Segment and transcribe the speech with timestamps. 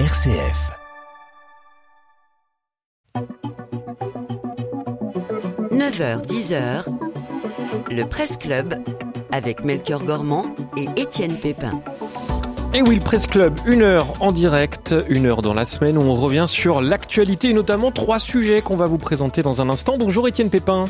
[0.00, 0.72] RCF.
[5.70, 6.86] «9h, 10h,
[7.92, 8.74] le Presse Club
[9.30, 10.46] avec Melchior Gormand
[10.76, 11.80] et Étienne Pépin.
[12.74, 16.02] Et oui, le Presse Club, une heure en direct, une heure dans la semaine où
[16.02, 19.96] on revient sur l'actualité et notamment trois sujets qu'on va vous présenter dans un instant.
[19.96, 20.86] Bonjour Étienne Pépin.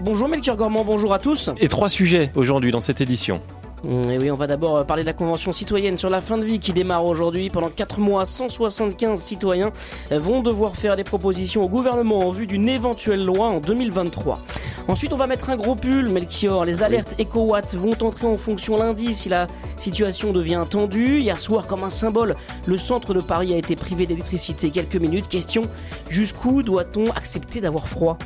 [0.00, 1.50] Bonjour Melchior Gormand, bonjour à tous.
[1.58, 3.42] Et trois sujets aujourd'hui dans cette édition.
[3.84, 6.38] Mm, et oui, on va d'abord euh, parler de la Convention citoyenne sur la fin
[6.38, 7.50] de vie qui démarre aujourd'hui.
[7.50, 9.72] Pendant 4 mois, 175 citoyens
[10.10, 14.40] euh, vont devoir faire des propositions au gouvernement en vue d'une éventuelle loi en 2023.
[14.86, 16.64] Ensuite, on va mettre un gros pull, Melchior.
[16.64, 21.20] Les alertes EcoWatt vont entrer en fonction lundi si la situation devient tendue.
[21.20, 25.28] Hier soir, comme un symbole, le centre de Paris a été privé d'électricité quelques minutes.
[25.28, 25.62] Question,
[26.08, 28.18] jusqu'où doit-on accepter d'avoir froid?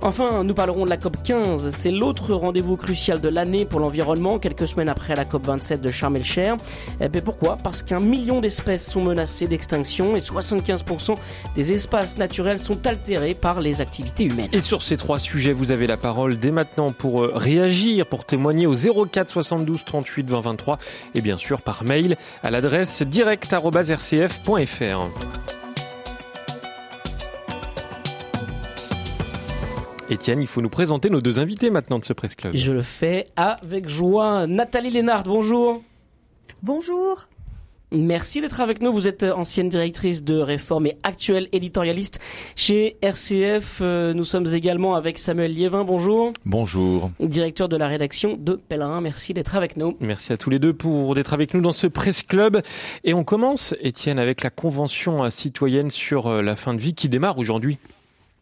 [0.00, 1.70] Enfin, nous parlerons de la COP 15.
[1.70, 5.90] C'est l'autre rendez-vous crucial de l'année pour l'environnement, quelques semaines après la COP 27 de
[5.90, 6.56] Sharm el-Cher.
[7.00, 7.56] Eh ben, pourquoi?
[7.56, 11.14] Parce qu'un million d'espèces sont menacées d'extinction et 75%
[11.54, 14.48] des espaces naturels sont altérés par les activités humaines.
[14.52, 18.24] Et sur ces trois sujets, vous avez la parole dès maintenant pour euh, réagir, pour
[18.24, 20.78] témoigner au 04 72 38 20 23
[21.14, 25.67] et bien sûr par mail à l'adresse direct.rcf.fr.
[30.10, 32.56] Étienne, il faut nous présenter nos deux invités maintenant de ce Presse Club.
[32.56, 34.46] Je le fais avec joie.
[34.46, 35.82] Nathalie Lénard, bonjour.
[36.62, 37.28] Bonjour.
[37.92, 38.90] Merci d'être avec nous.
[38.90, 42.20] Vous êtes ancienne directrice de réforme et actuelle éditorialiste
[42.56, 43.80] chez RCF.
[43.82, 45.84] Euh, nous sommes également avec Samuel Liévin.
[45.84, 46.30] Bonjour.
[46.46, 47.10] Bonjour.
[47.20, 49.02] Directeur de la rédaction de Pèlerin.
[49.02, 49.96] Merci d'être avec nous.
[50.00, 52.62] Merci à tous les deux pour d'être avec nous dans ce Presse Club.
[53.04, 57.08] Et on commence, Étienne, avec la convention citoyenne sur euh, la fin de vie qui
[57.10, 57.78] démarre aujourd'hui.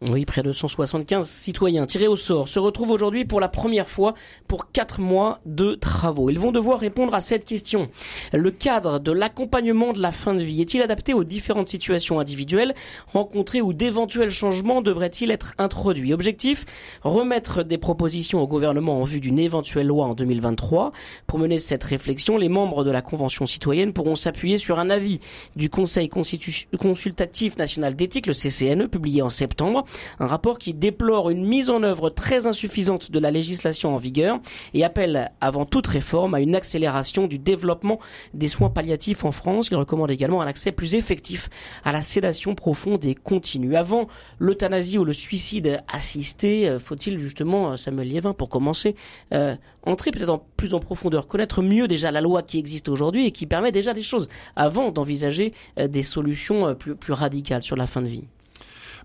[0.02, 4.12] Oui, près de 175 citoyens tirés au sort se retrouvent aujourd'hui pour la première fois
[4.46, 6.28] pour quatre mois de travaux.
[6.28, 7.88] Ils vont devoir répondre à cette question.
[8.34, 12.74] Le cadre de l'accompagnement de la fin de vie est-il adapté aux différentes situations individuelles
[13.10, 16.12] rencontrées ou d'éventuels changements devraient-ils être introduits?
[16.12, 16.66] Objectif
[17.02, 20.92] remettre des propositions au gouvernement en vue d'une éventuelle loi en 2023.
[21.26, 25.20] Pour mener cette réflexion, les membres de la Convention citoyenne pourront s'appuyer sur un avis
[25.56, 29.85] du Conseil consultatif national d'éthique, le CCNE, publié en septembre
[30.20, 34.38] un rapport qui déplore une mise en œuvre très insuffisante de la législation en vigueur
[34.74, 37.98] et appelle avant toute réforme à une accélération du développement
[38.34, 39.68] des soins palliatifs en France.
[39.70, 41.48] Il recommande également un accès plus effectif
[41.84, 43.76] à la sédation profonde et continue.
[43.76, 44.08] Avant
[44.38, 48.94] l'euthanasie ou le suicide assisté, euh, faut-il justement, euh, Samuel Liévin, pour commencer,
[49.32, 53.32] euh, entrer peut-être plus en profondeur, connaître mieux déjà la loi qui existe aujourd'hui et
[53.32, 58.08] qui permet déjà des choses avant d'envisager des solutions plus radicales sur la fin de
[58.08, 58.24] vie?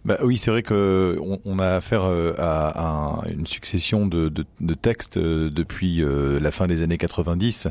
[0.04, 4.74] Bah oui, c'est vrai que on, a affaire euh, à, une succession de, de, de
[4.74, 7.68] textes euh, depuis euh, la fin des années 90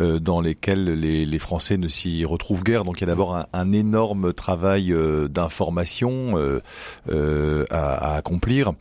[0.00, 2.84] dans lesquels les, les Français ne s'y retrouvent guère.
[2.84, 4.94] Donc il y a d'abord un, un, énorme travail
[5.30, 6.34] d'information
[7.08, 8.72] à, à, accomplir,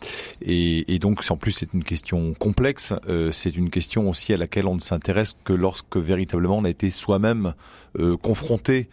[0.42, 2.94] et, et donc en plus c'est une question complexe.
[3.32, 6.90] c'est une question aussi à laquelle on ne s'intéresse que lorsque véritablement on a été
[6.90, 7.54] soi-même
[8.22, 8.90] confronté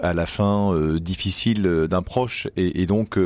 [0.00, 2.48] à la fin euh, difficile euh, d'un proche.
[2.56, 3.18] Et, et donc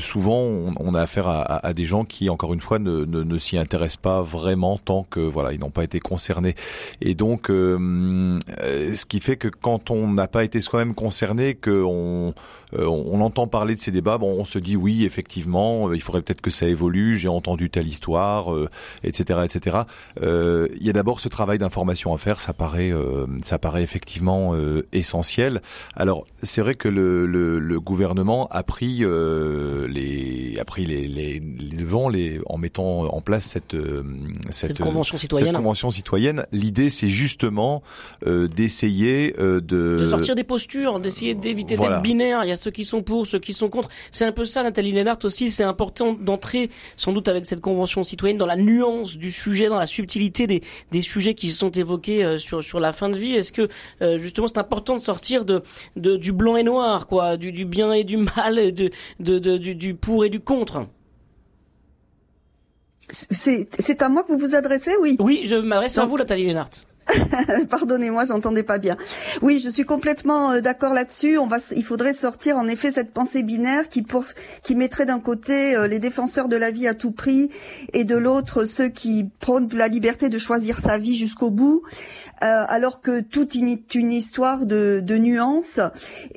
[0.00, 3.22] souvent on, on, a affaire à, à, des gens qui encore une fois ne, ne,
[3.22, 6.54] ne s'y intéressent pas vraiment tant que voilà ils n'ont pas été concernés.
[7.00, 12.34] Et donc ce qui fait que quand on n'a pas été soi-même concerné que on,
[13.20, 16.50] entend parler de ces débats bon on se dit oui effectivement il faudrait peut-être que
[16.50, 18.54] ça évolue j'ai entendu telle histoire
[19.02, 19.78] etc etc
[20.22, 22.92] il y a d'abord ce travail d'information à faire ça paraît
[23.42, 24.54] ça paraît effectivement
[24.92, 25.60] essentiel
[25.94, 31.06] alors, c'est vrai que le, le, le, gouvernement a pris euh, les a pris les,
[31.06, 34.02] les, les devants les, en mettant en place cette euh,
[34.50, 35.48] cette, cette, convention citoyenne.
[35.48, 36.46] Cette convention citoyenne.
[36.52, 37.82] L'idée, c'est justement
[38.26, 42.44] euh, d'essayer euh, de de sortir des postures, d'essayer d'éviter d'être binaire.
[42.44, 43.88] Il y a ceux qui sont pour, ceux qui sont contre.
[44.10, 45.50] C'est un peu ça, Nathalie Lennart aussi.
[45.50, 49.78] C'est important d'entrer, sans doute, avec cette convention citoyenne, dans la nuance du sujet, dans
[49.78, 50.62] la subtilité des
[50.92, 53.32] des sujets qui sont évoqués euh, sur sur la fin de vie.
[53.32, 53.68] Est-ce que
[54.18, 55.55] justement, c'est important de sortir de,
[55.96, 58.90] de, du blanc et noir, quoi, du, du bien et du mal, de,
[59.20, 60.86] de, de du, du pour et du contre.
[63.10, 65.16] C'est à moi que vous vous adressez, oui?
[65.20, 66.70] Oui, je m'adresse à vous, Nathalie Lennart.
[67.70, 68.96] Pardonnez-moi, j'entendais pas bien.
[69.42, 71.38] Oui, je suis complètement euh, d'accord là-dessus.
[71.38, 74.24] On va, il faudrait sortir en effet cette pensée binaire qui, pour,
[74.62, 77.50] qui mettrait d'un côté euh, les défenseurs de la vie à tout prix
[77.92, 81.82] et de l'autre ceux qui prônent la liberté de choisir sa vie jusqu'au bout.
[82.42, 85.80] Euh, alors que toute une, une histoire de, de, nuances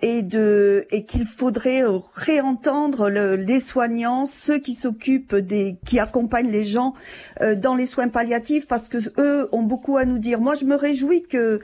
[0.01, 1.83] et de et qu'il faudrait
[2.15, 6.93] réentendre le, les soignants, ceux qui s'occupent des, qui accompagnent les gens
[7.41, 10.39] euh, dans les soins palliatifs, parce que eux ont beaucoup à nous dire.
[10.39, 11.61] Moi, je me réjouis que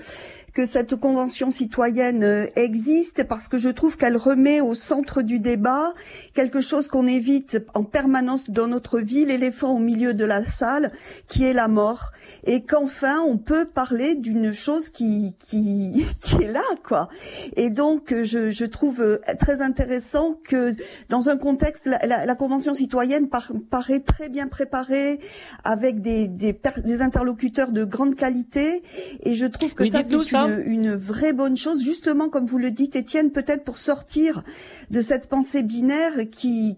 [0.56, 5.40] que cette convention citoyenne euh, existe parce que je trouve qu'elle remet au centre du
[5.40, 5.94] débat
[6.34, 10.92] quelque chose qu'on évite en permanence dans notre vie, l'éléphant au milieu de la salle,
[11.28, 12.12] qui est la mort,
[12.46, 17.10] et qu'enfin on peut parler d'une chose qui, qui qui est là, quoi.
[17.58, 20.74] Et donc je, je trouve euh, très intéressant que
[21.10, 25.20] dans un contexte, la, la, la convention citoyenne par, paraît très bien préparée,
[25.66, 28.84] avec des, des, des interlocuteurs de grande qualité,
[29.24, 30.16] et je trouve que ça c'est
[30.48, 34.44] une, une vraie bonne chose, justement comme vous le dites, Étienne, peut-être pour sortir
[34.92, 36.78] de cette pensée binaire qui,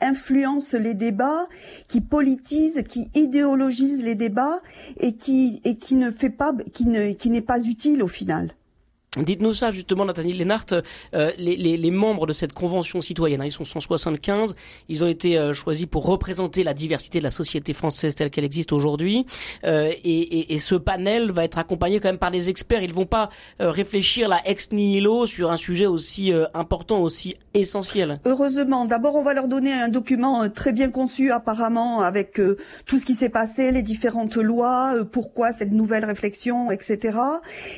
[0.00, 1.48] influence les débats,
[1.88, 4.60] qui politise, qui idéologise les débats
[4.98, 5.60] et qui,
[5.92, 8.54] ne fait pas, qui n'est pas utile au final.
[9.18, 13.46] Dites-nous ça justement, Nathalie Lénart, euh, les, les, les, membres de cette convention citoyenne, hein,
[13.46, 14.54] ils sont 175,
[14.88, 18.44] ils ont été euh, choisis pour représenter la diversité de la société française telle qu'elle
[18.44, 19.26] existe aujourd'hui,
[19.64, 22.94] euh, et, et, et, ce panel va être accompagné quand même par des experts, ils
[22.94, 23.30] vont pas
[23.60, 28.20] euh, réfléchir la ex nihilo sur un sujet aussi euh, important, aussi essentiel.
[28.26, 32.40] Heureusement, d'abord on va leur donner un document très bien conçu apparemment avec
[32.86, 37.18] tout ce qui s'est passé, les différentes lois, pourquoi cette nouvelle réflexion, etc.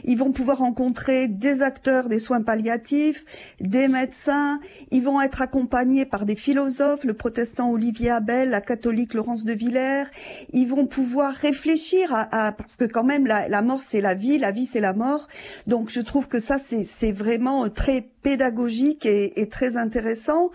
[0.05, 3.25] Ils vont pouvoir rencontrer des acteurs des soins palliatifs,
[3.61, 4.61] des médecins.
[4.91, 9.53] Ils vont être accompagnés par des philosophes, le protestant Olivier Abel, la catholique Laurence de
[9.53, 10.05] Villers.
[10.53, 14.39] Ils vont pouvoir réfléchir à, parce que quand même la, la mort c'est la vie,
[14.39, 15.29] la vie c'est la mort.
[15.67, 20.51] Donc je trouve que ça c'est vraiment très pédagogique et, et, très intéressant.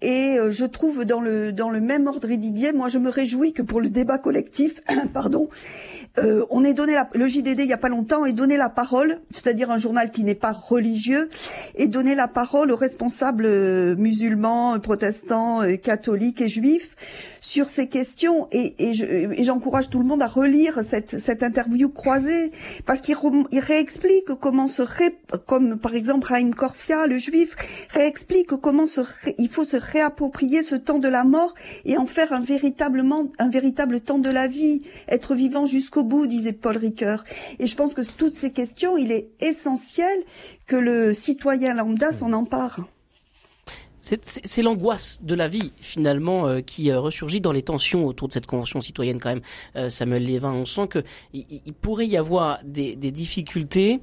[0.00, 3.52] Et euh, je trouve dans le dans le même ordre Didier, moi je me réjouis
[3.52, 4.80] que pour le débat collectif,
[5.12, 5.48] pardon,
[6.18, 8.68] euh, on est donné la, le JDD il y a pas longtemps est donné la
[8.68, 11.28] parole, c'est-à-dire un journal qui n'est pas religieux,
[11.76, 16.96] et donné la parole aux responsables euh, musulmans, protestants, euh, catholiques et juifs
[17.40, 22.50] sur ces questions et, et j'encourage tout le monde à relire cette, cette interview croisée
[22.84, 23.16] parce qu'il
[23.52, 25.16] réexplique comment se ré,
[25.46, 27.56] comme par exemple Raïm Corsia, le juif,
[27.90, 28.86] réexplique comment
[29.38, 32.40] il faut se réapproprier ce temps de la mort et en faire un
[33.38, 37.24] un véritable temps de la vie, être vivant jusqu'au bout, disait Paul Ricoeur.
[37.58, 40.18] Et je pense que toutes ces questions, il est essentiel
[40.66, 42.80] que le citoyen lambda s'en empare.
[43.98, 48.32] C'est l'angoisse de la vie finalement euh, qui euh, ressurgit dans les tensions autour de
[48.32, 49.40] cette convention citoyenne quand même.
[49.74, 51.02] Euh, Samuel Lévin, on sent que
[51.34, 54.00] il, pourrait y avoir des, des difficultés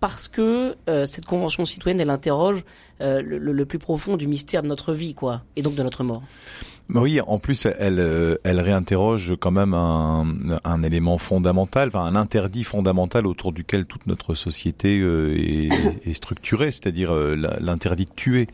[0.00, 2.64] parce que cette convention citoyenne elle interroge
[3.00, 6.22] le, le, plus profond du mystère de notre vie quoi et donc de notre mort.
[6.90, 10.26] Oui, en plus, elle, elle réinterroge quand même un,
[10.64, 16.70] un élément fondamental, enfin un interdit fondamental autour duquel toute notre société est, est structurée,
[16.70, 18.48] c'est-à-dire l'interdit de tuer.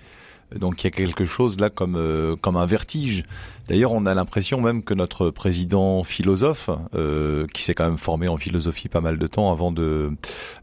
[0.57, 3.25] Donc il y a quelque chose là comme euh, comme un vertige.
[3.71, 8.27] D'ailleurs, on a l'impression même que notre président philosophe, euh, qui s'est quand même formé
[8.27, 10.11] en philosophie pas mal de temps avant de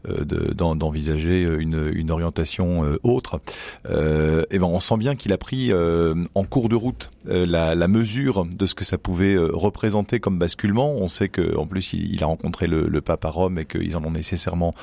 [0.06, 3.40] euh, d'envisager une, une orientation euh, autre,
[3.88, 7.88] euh, et ben on sent bien qu'il a pris en cours de route la, la,
[7.88, 10.92] mesure de ce que ça pouvait représenter comme basculement.
[10.92, 13.64] On sait que en plus il, il a rencontré le, le, pape à Rome et
[13.64, 14.74] qu'ils en ont nécessairement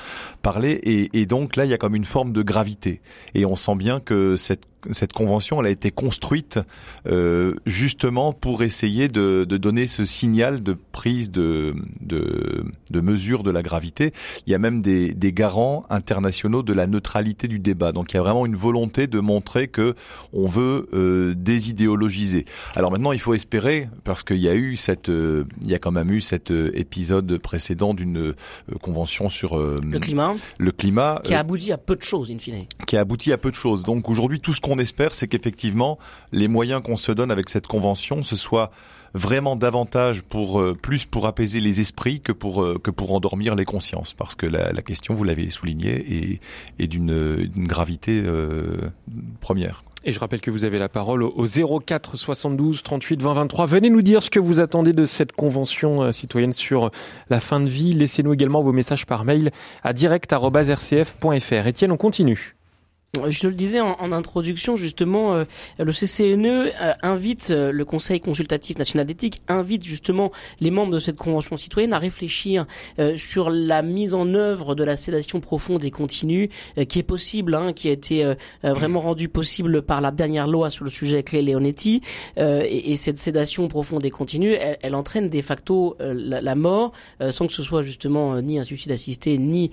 [0.41, 3.01] parlé, et, et donc là il y a comme une forme de gravité,
[3.35, 6.59] et on sent bien que cette cette convention, elle a été construite
[7.07, 13.43] euh, justement pour essayer de, de, donner ce signal de prise de, de, de, mesure
[13.43, 14.13] de la gravité.
[14.45, 17.91] Il y a même des, des, garants internationaux de la neutralité du débat.
[17.91, 19.95] Donc il y a vraiment une volonté de montrer que
[20.33, 22.45] on veut euh, désidéologiser.
[22.75, 25.79] Alors maintenant, il faut espérer parce qu'il y a eu cette, euh, il y a
[25.79, 28.35] quand même eu cet euh, épisode précédent d'une euh,
[28.81, 32.65] convention sur le climat, le climat, qui a abouti à peu de choses in fine.
[32.85, 33.83] Qui a abouti à peu de choses.
[33.83, 35.97] Donc aujourd'hui, tout ce qu'on on espère, c'est qu'effectivement,
[36.33, 38.71] les moyens qu'on se donne avec cette convention, ce soit
[39.15, 43.55] vraiment davantage pour euh, plus pour apaiser les esprits que pour euh, que pour endormir
[43.55, 46.39] les consciences parce que la, question vous l'avez souligné
[46.77, 48.91] est, d'une gravité euh,
[49.39, 49.83] première.
[50.03, 53.65] Et je rappelle que vous avez la parole au 04 72 38 20 23.
[53.65, 56.91] Venez nous dire ce que vous attendez de cette convention citoyenne sur
[57.29, 57.93] la fin de vie.
[57.93, 59.51] Laissez-nous également vos messages par mail
[59.83, 61.67] à direct@rcf.fr.
[61.67, 62.54] Étienne, on continue.
[63.29, 65.45] Je le disais en, en introduction, justement, euh,
[65.79, 70.99] le CCNE euh, invite, euh, le Conseil consultatif national d'éthique invite justement les membres de
[70.99, 72.65] cette convention citoyenne à réfléchir
[73.17, 76.49] sur la mise en œuvre de la sédation profonde et continue
[76.87, 80.83] qui est possible, hein, qui a été vraiment rendue possible par la dernière loi sur
[80.83, 82.01] le sujet Clé Leonetti.
[82.37, 86.91] Et, et, cette sédation profonde et continue, elle, elle entraîne de facto la, la, mort,
[87.29, 89.71] sans que ce soit justement ni un suicide assisté, ni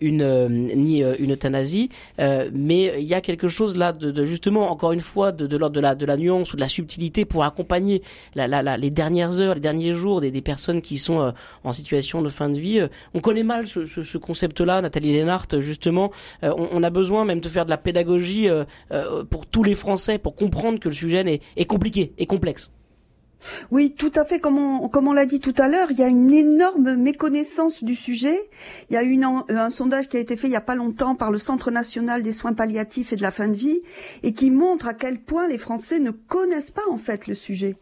[0.00, 4.92] une ni une euthanasie, mais mais il y a quelque chose là de, justement encore
[4.92, 7.44] une fois de, de l'ordre de la de la nuance ou de la subtilité pour
[7.44, 8.02] accompagner
[8.34, 12.22] la, la, les dernières heures, les derniers jours des, des personnes qui sont en situation
[12.22, 12.80] de fin de vie.
[13.14, 16.10] On connaît mal ce, ce, ce concept-là, Nathalie Lénart, justement.
[16.42, 18.48] On, on, a besoin même de faire de la pédagogie
[19.30, 22.70] pour tous les Français pour comprendre que le sujet est, est compliqué et complexe.
[23.70, 24.40] Oui, tout à fait.
[24.40, 27.84] Comme on, comme on l'a dit tout à l'heure, il y a une énorme méconnaissance
[27.84, 28.38] du sujet.
[28.90, 31.14] Il y a eu un sondage qui a été fait il n'y a pas longtemps
[31.14, 33.80] par le Centre national des soins palliatifs et de la fin de vie
[34.22, 37.76] et qui montre à quel point les Français ne connaissent pas en fait le sujet.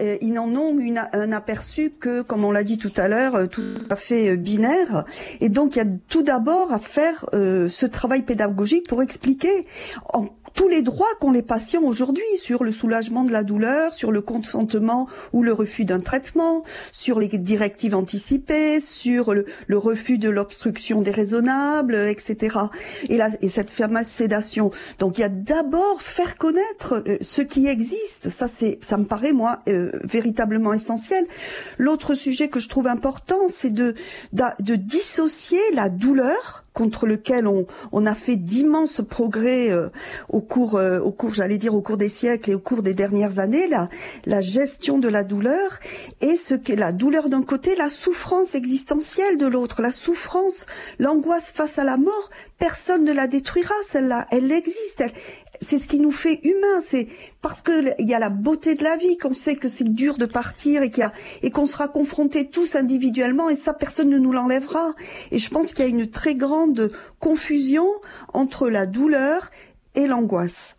[0.00, 3.34] Euh, ils n'en ont une, un aperçu que, comme on l'a dit tout à l'heure,
[3.34, 5.04] euh, tout à fait euh, binaire.
[5.40, 9.66] Et donc, il y a tout d'abord à faire ce travail pédagogique pour expliquer
[10.12, 14.10] en tous les droits qu'ont les patients aujourd'hui sur le soulagement de la douleur, sur
[14.10, 19.46] le consentement ou le refus d'un traitement, sur les directives anticipées, sur le,
[19.76, 22.56] refus de l'obstruction déraisonnable, etc.
[23.08, 24.72] Et, et cette fameuse sédation.
[24.98, 28.30] Donc il y a d'abord faire connaître euh, ce qui existe.
[28.30, 31.26] Ça, c'est, ça me paraît moi euh, véritablement essentiel.
[31.76, 33.94] L'autre sujet que je trouve important, c'est de,
[34.32, 39.88] de dissocier la douleur contre lequel on, a fait d'immenses progrès euh,
[40.28, 42.92] au cours, euh, au cours, j'allais dire au cours des siècles et au cours des
[42.92, 43.88] dernières années, la,
[44.26, 45.80] la gestion de la douleur
[46.20, 50.66] et ce qu'est la douleur d'un côté, la souffrance existentielle de l'autre, la souffrance,
[50.98, 52.28] l'angoisse face à la mort,
[52.58, 55.02] personne ne la détruira, celle-là, elle existe,
[55.60, 56.80] c'est ce qui nous fait humains.
[56.84, 57.08] C'est
[57.42, 60.16] parce que il y a la beauté de la vie qu'on sait que c'est dur
[60.18, 60.90] de partir et
[61.42, 64.94] et qu'on sera confrontés tous individuellement et ça personne ne nous l'enlèvera.
[65.30, 67.88] Et je pense qu'il y a une très grande confusion
[68.32, 69.50] entre la douleur
[69.94, 70.75] et l'angoisse.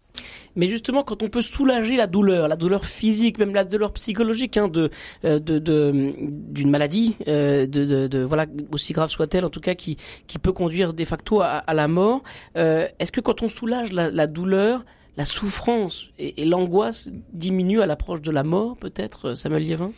[0.55, 4.57] Mais justement, quand on peut soulager la douleur, la douleur physique, même la douleur psychologique
[4.57, 4.89] hein, de
[5.23, 9.97] euh, de d'une maladie, euh, de, de, voilà aussi grave soit-elle, en tout cas qui
[10.25, 12.23] qui peut conduire de facto à, la mort.
[12.55, 14.83] Euh, est-ce que quand on soulage la, la douleur,
[15.15, 19.91] la souffrance et, et l'angoisse diminuent à l'approche de la mort, peut-être, Samuel Liévin?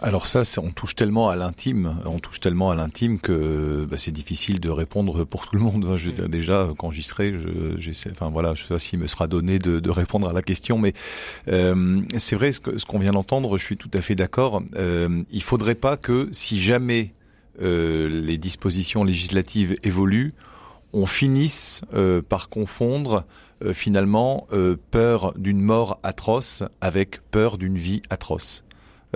[0.00, 4.12] Alors ça, on touche tellement à l'intime, on touche tellement à l'intime que bah, c'est
[4.12, 5.96] difficile de répondre pour tout le monde.
[5.96, 9.58] Je, déjà, quand j'y serai, je, enfin voilà, je sais pas s'il me sera donné
[9.58, 10.94] de, de, répondre à la question, mais
[11.48, 13.58] euh, c'est vrai ce qu'on ce vient d'entendre.
[13.58, 14.62] Je suis tout à fait d'accord.
[14.76, 17.12] Euh, il faudrait pas que si jamais
[17.60, 20.32] euh, les dispositions législatives évoluent,
[20.92, 23.24] on finisse euh, par confondre
[23.64, 24.46] euh, finalement
[24.90, 28.64] peur d'une mort atroce avec peur d'une vie atroce.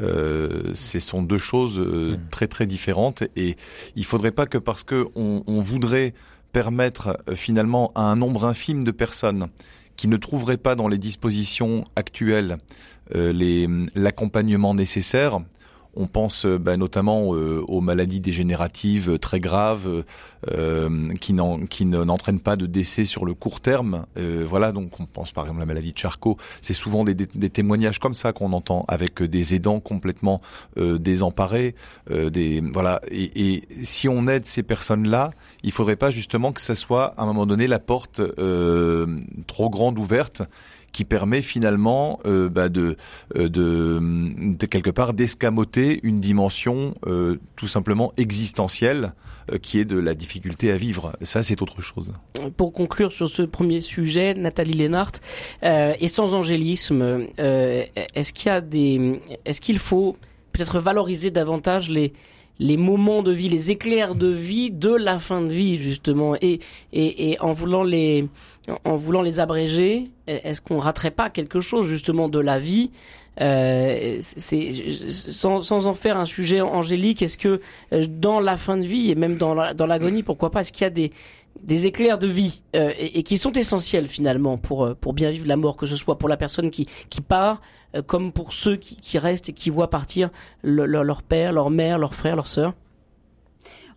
[0.01, 2.31] Euh, ce sont deux choses euh, hmm.
[2.31, 3.57] très très différentes et
[3.95, 6.15] il faudrait pas que parce que on, on voudrait
[6.53, 9.49] permettre euh, finalement à un nombre infime de personnes
[9.97, 12.57] qui ne trouveraient pas dans les dispositions actuelles
[13.15, 15.41] l'accompagnement nécessaire,
[15.95, 20.05] on pense euh, bah, notamment euh, aux maladies dégénératives euh, très graves
[21.21, 21.37] qui,
[21.71, 24.07] qui n'entraînent pas de décès sur le court terme.
[24.17, 26.37] voilà, donc on pense par exemple à la maladie de Charcot.
[26.61, 30.41] C'est souvent des, témoignages comme ça qu'on entend avec des aidants complètement
[30.77, 31.77] désemparés.
[32.11, 33.01] des voilà.
[33.09, 35.31] Et, et, si on aide ces personnes-là,
[35.63, 38.21] il faudrait pas justement que ça soit à un moment donné la porte
[39.47, 40.43] trop grande ouverte
[40.93, 42.97] qui permet finalement euh, bah de,
[43.37, 43.99] euh, de,
[44.57, 49.15] de, quelque part d'escamoter une dimension euh, tout simplement existentielle
[49.51, 51.13] euh, qui est de la difficulté à vivre.
[51.23, 52.13] Ça, c'est autre chose.
[52.57, 55.13] Pour conclure sur ce premier sujet, Nathalie Lénart,
[55.63, 60.17] euh, et sans angélisme, est-ce qu'il y a des, est-ce qu'il faut
[60.53, 62.13] peut-être valoriser davantage les
[62.63, 67.37] les moments de vie, les éclairs de vie de la fin de vie justement, et
[67.41, 68.29] en voulant les
[68.85, 72.93] en voulant les abréger, est-ce qu'on raterait pas quelque chose justement de la vie
[73.41, 74.21] euh,
[75.09, 77.23] sans, sans en faire un sujet angélique.
[77.23, 77.61] Est-ce que
[77.93, 80.83] euh, dans la fin de vie et même dans dans l'agonie, pourquoi pas, est-ce qu'il
[80.83, 81.13] y a des
[81.63, 85.47] des éclairs de vie euh, et, qui sont essentiels finalement pour euh, pour bien vivre
[85.47, 87.61] la mort, que ce soit pour la personne qui qui part,
[88.07, 90.31] comme pour ceux qui, qui restent et qui voient partir
[90.63, 92.75] leur père, leur mère, leur frère, leur sœur?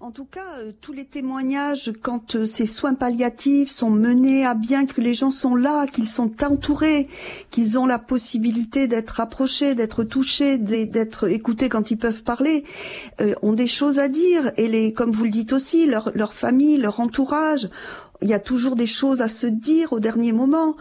[0.06, 4.54] En tout cas, euh, tous les témoignages, quand euh, ces soins palliatifs sont menés à
[4.54, 7.08] bien, que les gens sont là, qu'ils sont entourés,
[7.50, 12.66] qu'ils ont la possibilité d'être approchés, d'être touchés, d'être écoutés quand ils peuvent parler,
[13.20, 14.52] euh, ont des choses à dire.
[14.58, 17.68] Et les, comme vous le dites aussi, leur, leur famille, leur entourage
[18.22, 20.76] il y a toujours des choses à se dire au dernier moment.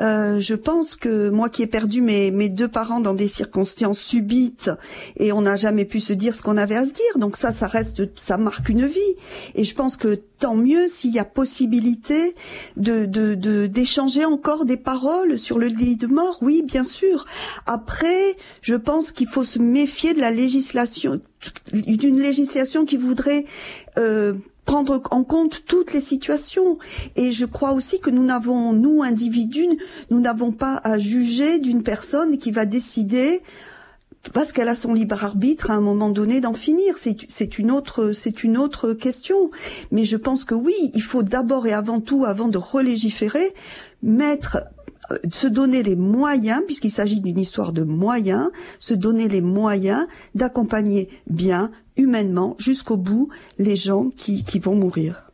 [0.00, 3.98] Euh, je pense que moi qui ai perdu mes, mes deux parents dans des circonstances
[3.98, 4.70] subites
[5.16, 7.50] et on n'a jamais pu se dire ce qu'on avait à se dire, donc ça,
[7.50, 9.14] ça reste, ça marque une vie.
[9.56, 12.36] Et je pense que tant mieux s'il y a possibilité
[12.76, 13.06] de
[13.66, 16.38] d'échanger de, encore des paroles sur le lit de mort.
[16.42, 17.24] Oui, bien sûr.
[17.66, 21.20] Après, je pense qu'il faut se méfier de la législation,
[21.72, 23.44] d'une législation qui voudrait
[23.98, 24.34] euh,
[24.68, 26.76] prendre en compte toutes les situations.
[27.16, 29.78] Et je crois aussi que nous n'avons, nous individus,
[30.10, 33.40] nous n'avons pas à juger d'une personne qui va décider
[34.34, 36.96] parce qu'elle a son libre arbitre à un moment donné d'en finir.
[36.98, 39.50] C'est une autre, c'est une autre question.
[39.90, 43.54] Mais je pense que oui, il faut d'abord et avant tout, avant de relégiférer,
[44.02, 44.58] mettre
[45.32, 51.08] se donner les moyens, puisqu'il s'agit d'une histoire de moyens, se donner les moyens d'accompagner
[51.28, 55.27] bien, humainement, jusqu'au bout, les gens qui, qui vont mourir.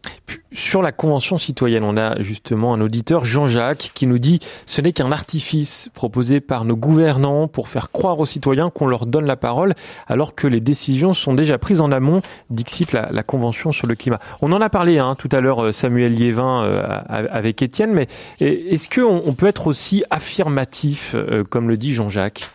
[0.52, 4.92] Sur la Convention citoyenne, on a justement un auditeur, Jean-Jacques, qui nous dit ce n'est
[4.92, 9.36] qu'un artifice proposé par nos gouvernants pour faire croire aux citoyens qu'on leur donne la
[9.36, 9.74] parole,
[10.06, 13.96] alors que les décisions sont déjà prises en amont, dixit la, la Convention sur le
[13.96, 14.20] climat.
[14.42, 18.06] On en a parlé hein, tout à l'heure, euh, Samuel Liévin, euh, avec Étienne, mais
[18.40, 22.48] est-ce qu'on on peut être aussi affirmatif, euh, comme le dit Jean-Jacques?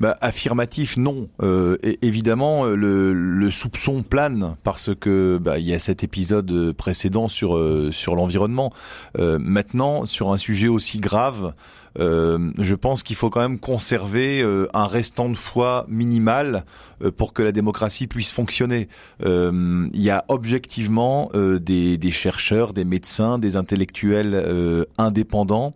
[0.00, 1.28] Bah, affirmatif, non.
[1.42, 7.28] Euh, évidemment, le, le, soupçon plane parce que bah, il y a cet épisode précédent
[7.28, 8.72] sur euh, sur l'environnement.
[9.18, 11.52] Euh, maintenant, sur un sujet aussi grave,
[11.98, 16.64] euh, je pense qu'il faut quand même conserver euh, un restant de foi minimal
[17.02, 18.88] euh, pour que la démocratie puisse fonctionner.
[19.24, 25.74] il y a objectivement des, des, chercheurs, des médecins, des intellectuels indépendants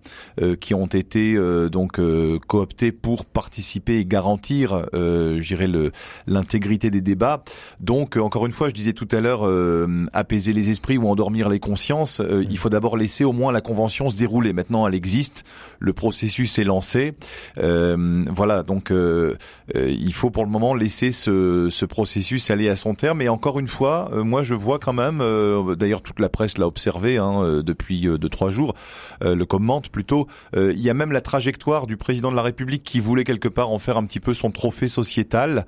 [0.61, 1.37] qui ont été
[1.71, 2.00] donc
[2.47, 5.69] cooptés pour participer et garantir, je dirais,
[6.27, 7.43] l'intégrité des débats.
[7.81, 9.49] Donc, encore une fois, je disais tout à l'heure,
[10.12, 12.21] apaiser les esprits ou endormir les consciences.
[12.49, 14.53] il faut d'abord laisser au moins la convention se dérouler.
[14.53, 15.45] Maintenant, elle existe.
[15.79, 17.14] Le processus est lancé.
[17.59, 19.35] Euh, voilà, donc euh,
[19.76, 23.23] euh, il faut pour le moment laisser ce, ce, processus aller à son terme.
[23.23, 25.23] Et encore une fois, moi je vois quand même,
[25.76, 28.75] d'ailleurs toute la presse l'a observé hein, depuis deux trois jours,
[29.23, 30.26] le commente plutôt.
[30.57, 33.71] il y a même la trajectoire du président de la République qui voulait quelque part
[33.71, 35.67] en faire un petit peu son trophée sociétal.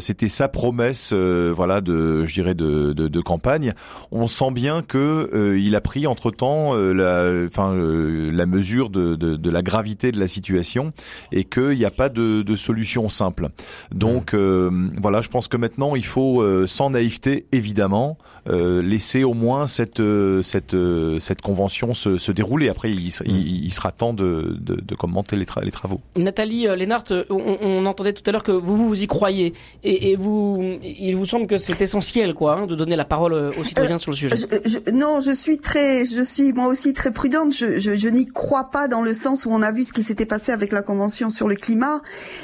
[0.00, 3.74] C'était sa promesse, voilà, de, je dirais de, campagne.
[4.12, 9.57] On sent bien que il a pris entre temps la, enfin la mesure de la
[9.58, 10.92] la gravité de la situation
[11.32, 13.48] et qu'il n'y a pas de, de, solution simple.
[13.90, 18.18] Donc euh, voilà, je pense que maintenant il faut, euh, sans naïveté évidemment,
[18.48, 20.02] laisser au moins cette
[20.42, 20.76] cette
[21.18, 22.68] cette convention se, se dérouler.
[22.68, 26.00] Après, il, il, sera temps de, de, de commenter les, les, travaux.
[26.16, 29.52] Nathalie Lénart, on, on, entendait tout à l'heure que vous vous y croyez
[29.84, 33.34] et, et vous, il vous semble que c'est essentiel, quoi, hein, de donner la parole
[33.58, 34.36] aux citoyens sur le sujet.
[34.36, 37.54] Je, non, je suis très, je suis moi aussi très prudente.
[37.54, 40.02] Je, je, je n'y crois pas dans le sens où on a vu ce qui
[40.02, 42.02] s'était passé avec la Convention sur le climat,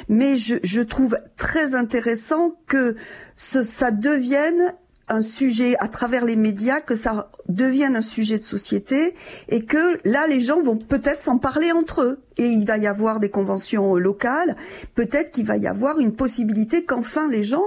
[0.09, 2.95] mais je, je trouve très intéressant que
[3.35, 4.73] ce, ça devienne
[5.07, 9.15] un sujet à travers les médias, que ça devienne un sujet de société
[9.49, 12.87] et que là les gens vont peut-être s'en parler entre eux et il va y
[12.87, 14.55] avoir des conventions locales,
[14.95, 17.65] peut-être qu'il va y avoir une possibilité qu'enfin les gens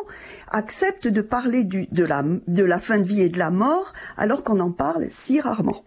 [0.48, 3.92] acceptent de parler du, de, la, de la fin de vie et de la mort
[4.16, 5.85] alors qu'on en parle si rarement.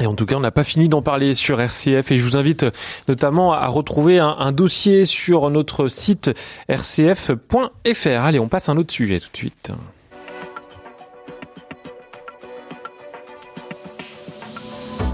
[0.00, 2.36] Et en tout cas, on n'a pas fini d'en parler sur RCF et je vous
[2.36, 2.64] invite
[3.08, 6.30] notamment à retrouver un, dossier sur notre site
[6.68, 8.08] rcf.fr.
[8.08, 9.72] Allez, on passe à un autre sujet tout de suite.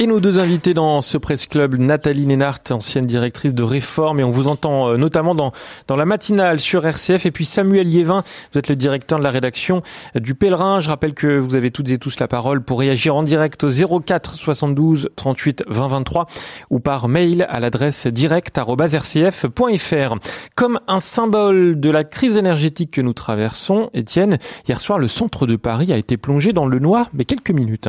[0.00, 4.24] Et nos deux invités dans ce Presse Club, Nathalie Nénart, ancienne directrice de Réforme, et
[4.24, 5.50] on vous entend euh, notamment dans,
[5.88, 9.30] dans la matinale sur RCF, et puis Samuel Liévin, vous êtes le directeur de la
[9.30, 9.82] rédaction
[10.14, 10.78] du Pèlerin.
[10.78, 13.70] Je rappelle que vous avez toutes et tous la parole pour réagir en direct au
[13.70, 16.26] 04 72 38 20 23
[16.70, 20.14] ou par mail à l'adresse direct.rcf.fr.
[20.54, 25.48] Comme un symbole de la crise énergétique que nous traversons, Étienne, hier soir, le centre
[25.48, 27.88] de Paris a été plongé dans le noir, mais quelques minutes.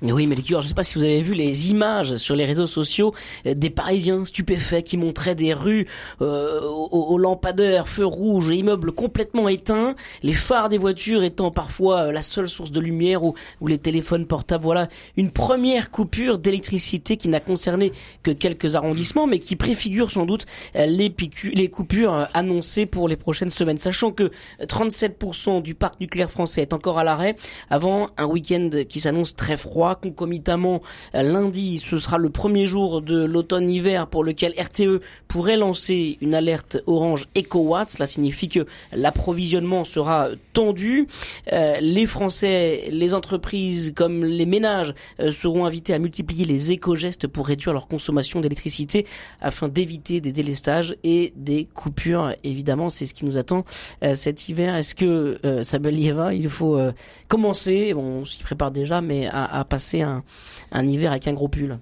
[0.00, 2.44] Oui, mais les je ne sais pas si vous avez vu les images sur les
[2.44, 3.12] réseaux sociaux
[3.46, 5.88] euh, des Parisiens stupéfaits qui montraient des rues
[6.22, 12.12] euh, aux, lampadaires, feux rouges, immeubles complètement éteints, les phares des voitures étant parfois euh,
[12.12, 14.62] la seule source de lumière ou, ou les téléphones portables.
[14.62, 17.90] Voilà, une première coupure d'électricité qui n'a concerné
[18.22, 21.12] que quelques arrondissements, mais qui préfigure sans doute euh, les,
[21.54, 23.78] les coupures annoncées pour les prochaines semaines.
[23.78, 24.30] Sachant que
[24.62, 27.34] 37% du parc nucléaire français est encore à l'arrêt
[27.68, 30.80] avant un week-end qui s'annonce très froid concomitamment
[31.14, 36.78] lundi, ce sera le premier jour de l'automne-hiver pour lequel RTE pourrait lancer une alerte
[36.86, 37.90] orange EcoWatt.
[37.90, 41.06] Cela signifie que l'approvisionnement sera tendu.
[41.52, 47.26] Euh, les Français, les entreprises comme les ménages euh, seront invités à multiplier les éco-gestes
[47.26, 49.06] pour réduire leur consommation d'électricité
[49.40, 52.34] afin d'éviter des délestages et des coupures.
[52.44, 53.64] Évidemment, c'est ce qui nous attend
[54.02, 54.74] euh, cet hiver.
[54.76, 56.78] Est-ce que Samuel Lieva, il faut
[57.28, 60.22] commencer, bon, on s'y prépare déjà, mais à, à passer un,
[60.72, 61.78] un hiver avec un gros pull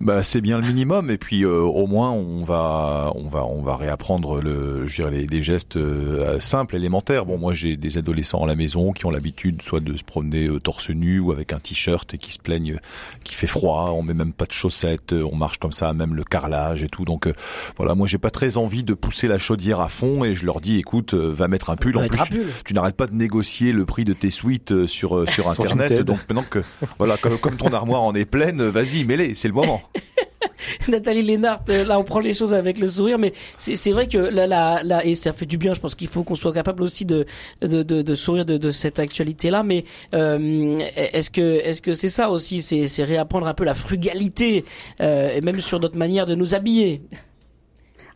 [0.00, 3.62] Bah, c'est bien le minimum et puis euh, au moins on va on va on
[3.62, 7.26] va réapprendre le je dirais les, les gestes euh, simples élémentaires.
[7.26, 10.46] Bon moi j'ai des adolescents à la maison qui ont l'habitude soit de se promener
[10.46, 12.78] euh, torse nu ou avec un t-shirt et qui se plaignent
[13.24, 16.22] qu'il fait froid, on met même pas de chaussettes, on marche comme ça même le
[16.22, 17.04] carrelage et tout.
[17.04, 17.28] Donc
[17.76, 20.60] voilà, moi j'ai pas très envie de pousser la chaudière à fond et je leur
[20.60, 22.38] dis écoute, va mettre un pull en plus.
[22.64, 26.44] Tu, n'arrêtes pas de négocier le prix de tes suites sur sur internet donc maintenant
[26.48, 26.60] que
[26.98, 29.82] voilà comme, comme ton armoire en est pleine, vas-y, mets-les, c'est le moment.
[30.88, 34.18] Nathalie Lénard, euh, là on prend les choses avec le sourire, mais c'est vrai que
[34.18, 35.74] là, là, là, et ça fait du bien.
[35.74, 37.26] Je pense qu'il faut qu'on soit capable aussi de
[37.60, 39.62] de, de, de sourire de, de cette actualité-là.
[39.62, 44.64] Mais euh, est-ce que est-ce que c'est ça aussi C'est réapprendre un peu la frugalité,
[45.00, 47.02] euh, et même sur notre manière de nous habiller?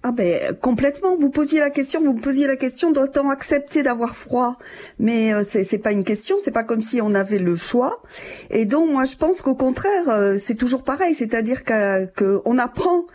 [0.05, 1.17] Ah ben complètement.
[1.17, 4.59] Vous posiez la question, vous me posiez la question, doit-on accepter d'avoir froid
[4.99, 8.03] Mais euh, c'est pas une question, c'est pas comme si on avait le choix.
[8.51, 13.07] Et donc moi je pense qu'au contraire, euh, c'est toujours pareil, c'est-à-dire qu'on apprend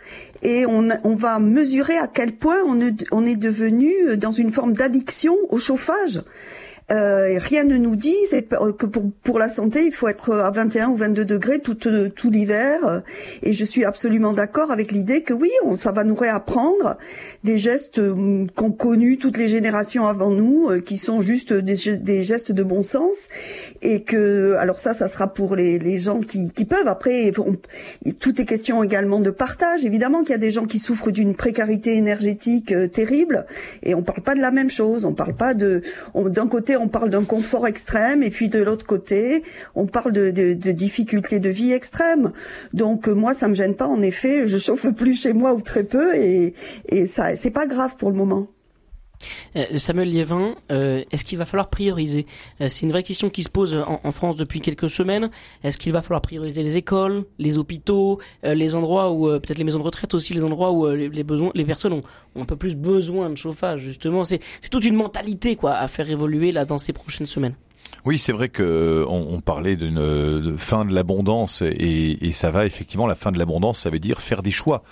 [0.42, 2.78] et on, va mesurer à quel point on,
[3.10, 6.20] on est devenu dans une forme d'addiction au chauffage.
[6.90, 8.16] Euh, rien ne nous dit
[8.78, 12.08] que pour, pour la santé, il faut être à 21 ou 22 degrés tout, euh,
[12.08, 13.02] tout l'hiver.
[13.42, 16.96] Et je suis absolument d'accord avec l'idée que oui, on, ça va nous réapprendre
[17.44, 22.24] des gestes euh, qu'ont connus toutes les générations avant nous, qui sont juste des, des,
[22.24, 23.28] gestes de bon sens.
[23.82, 26.88] Et que, alors ça, ça sera pour les, les gens qui, qui peuvent.
[26.88, 27.32] Après,
[28.18, 29.84] tout est question également de partage.
[29.84, 33.46] Évidemment qu'il y a des gens qui souffrent d'une précarité énergétique terrible.
[33.82, 35.04] Et on parle pas de la même chose.
[35.04, 35.82] On parle pas de,
[36.14, 39.42] d'un côté, on parle d'un confort extrême, et puis de l'autre côté,
[39.74, 42.32] on parle de, difficultés de vie extrêmes.
[42.72, 43.86] Donc euh, moi, ça me gêne pas.
[43.86, 46.54] En effet, je chauffe plus chez moi ou très peu, et,
[46.88, 48.48] et ça, c'est pas grave pour le moment.
[49.56, 52.26] Euh, Samuel Liévin, euh, est-ce qu'il va falloir prioriser
[52.66, 55.30] C'est une vraie question qui se pose en, France depuis quelques semaines.
[55.62, 59.78] Est-ce qu'il va falloir prioriser les écoles, les hôpitaux, les endroits où peut-être les maisons
[59.78, 62.02] de retraite aussi, les endroits où les, besoins, les personnes ont,
[62.36, 64.24] un peu plus besoin de chauffage justement.
[64.24, 67.54] C'est toute une mentalité quoi à faire évoluer là dans ces prochaines semaines.
[68.04, 73.06] Oui, c'est vrai que on, parlait d'une fin de l'abondance et, et ça va effectivement
[73.06, 74.82] la fin de l'abondance, ça veut dire faire des choix.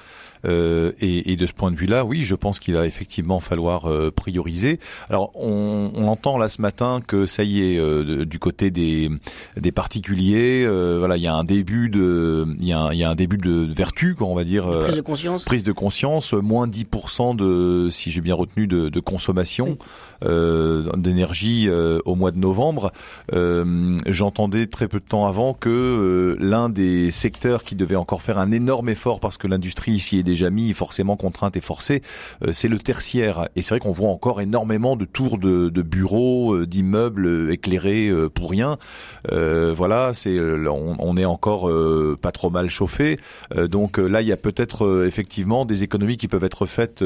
[0.45, 3.87] Euh, et, et, de ce point de vue-là, oui, je pense qu'il va effectivement falloir
[3.87, 4.79] euh, prioriser.
[5.09, 9.11] Alors, on, on, entend là ce matin que ça y est, euh, du côté des,
[9.57, 13.05] des particuliers, euh, voilà, il y a un début de, il y, a un, y
[13.05, 14.67] a un début de vertu, quoi, on va dire.
[14.81, 15.45] prise de conscience.
[15.45, 19.79] Prise de conscience, moins 10% de, si j'ai bien retenu, de, de consommation
[20.23, 21.69] d'énergie
[22.05, 22.93] au mois de novembre.
[24.07, 28.51] J'entendais très peu de temps avant que l'un des secteurs qui devait encore faire un
[28.51, 32.03] énorme effort parce que l'industrie ici est déjà mis forcément contrainte et forcée,
[32.45, 33.49] euh, c'est le tertiaire.
[33.57, 37.53] Et c'est vrai qu'on voit encore énormément de tours de, de bureaux, euh, d'immeubles euh,
[37.53, 38.77] éclairés pour rien.
[39.31, 41.71] voilà, c'est on, on, est encore
[42.21, 43.19] pas trop mal chauffé.
[43.71, 47.05] donc là, il y a peut-être effectivement des économies qui peuvent être faites,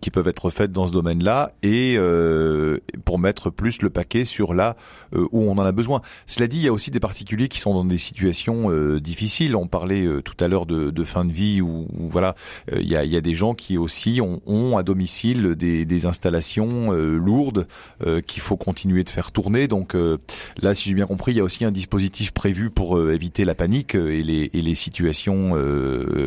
[0.00, 1.96] qui peuvent être faites dans ce domaine-là, et
[3.06, 4.76] pour mettre plus le paquet sur là
[5.14, 6.02] où on en a besoin.
[6.26, 9.56] Cela dit, il y a aussi des particuliers qui sont dans des situations difficiles.
[9.56, 12.34] On parlait tout à l'heure de, de, fin de vie où voilà,
[12.68, 15.84] il euh, y a, y, a, des gens qui aussi ont, ont à domicile des,
[15.84, 17.66] des installations euh, lourdes
[18.06, 19.68] euh, qu'il faut continuer de faire tourner.
[19.68, 19.94] Donc
[20.60, 23.54] là, si j'ai bien compris, il y a aussi un dispositif prévu pour éviter la
[23.54, 25.52] panique et les, et les situations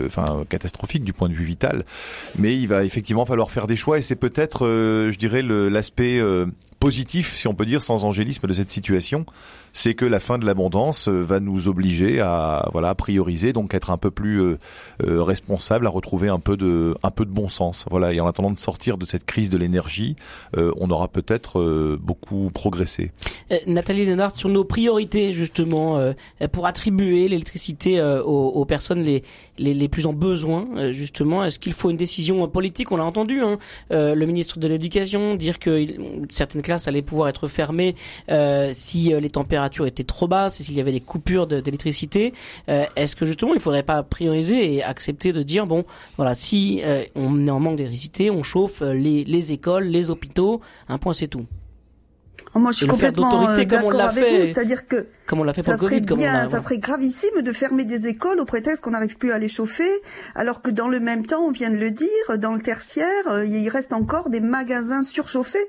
[0.05, 1.85] enfin catastrophiques du point de vue vital.
[2.37, 6.21] Mais il va effectivement falloir faire des choix et c'est peut-être, je dirais, l'aspect
[6.79, 9.25] positif, si on peut dire, sans angélisme de cette situation,
[9.75, 13.73] c'est que la fin de l'abondance euh, va nous obliger à voilà à prioriser, donc
[13.73, 14.57] être un peu plus euh,
[15.03, 17.83] euh, responsable, à retrouver un peu de un peu de bon sens.
[17.91, 20.15] Voilà, et en attendant de sortir de cette crise de l'énergie,
[20.55, 23.11] on aura peut-être beaucoup progressé.
[23.67, 26.13] Nathalie Lénard, sur nos priorités justement
[26.53, 29.23] pour attribuer l'électricité aux, personnes les,
[29.57, 32.91] les, les plus en besoin, justement, est-ce qu'il faut une décision politique?
[32.91, 33.57] On l'a entendu, hein,
[33.89, 35.85] le ministre de l'Éducation dire que
[36.29, 37.95] certaines classes allaient pouvoir être fermées
[38.71, 42.33] si les températures était trop basse s'il y avait des coupures d'électricité,
[42.69, 45.85] euh, est-ce que justement il faudrait pas prioriser et accepter de dire bon
[46.17, 50.61] voilà si euh, on est en manque d'électricité, on chauffe les, les écoles, les hôpitaux,
[50.89, 51.45] un point c'est tout.
[52.55, 54.45] Oh, moi, je suis complètement euh, d'accord avec vous.
[54.45, 58.07] C'est-à-dire que comme on l'a fait ça serait bien, ça serait gravissime de fermer des
[58.07, 59.89] écoles au prétexte qu'on n'arrive plus à les chauffer,
[60.35, 63.45] alors que dans le même temps, on vient de le dire, dans le tertiaire, euh,
[63.45, 65.65] il reste encore des magasins surchauffés,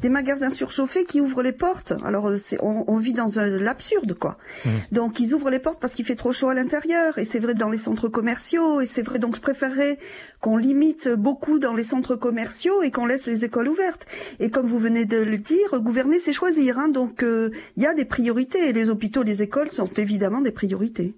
[0.00, 1.92] des magasins surchauffés qui ouvrent les portes.
[2.04, 4.38] Alors, euh, on, on, vit dans l'absurde, quoi.
[4.64, 4.68] Mmh.
[4.92, 7.54] Donc, ils ouvrent les portes parce qu'il fait trop chaud à l'intérieur, et c'est vrai
[7.54, 9.18] dans les centres commerciaux, et c'est vrai.
[9.18, 9.98] Donc, je préférerais
[10.40, 14.06] qu'on limite beaucoup dans les centres commerciaux et qu'on laisse les écoles ouvertes.
[14.38, 16.78] Et comme vous venez de le dire, gouverner, c'est choisir.
[16.78, 16.88] Hein.
[16.88, 20.52] Donc, euh, il y a des priorités, et les hôpitaux, les écoles sont évidemment des
[20.52, 21.14] priorités.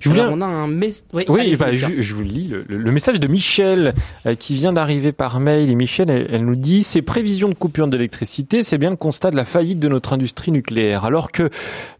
[0.00, 0.22] Je voulais...
[0.22, 1.06] on a un message.
[1.12, 3.94] Oui, bah, je, vous lis le, message de Michel
[4.26, 5.70] euh, qui vient d'arriver par mail.
[5.70, 9.36] Et Michel, elle, nous dit ces prévisions de coupure d'électricité, c'est bien le constat de
[9.36, 11.04] la faillite de notre industrie nucléaire.
[11.04, 11.50] Alors que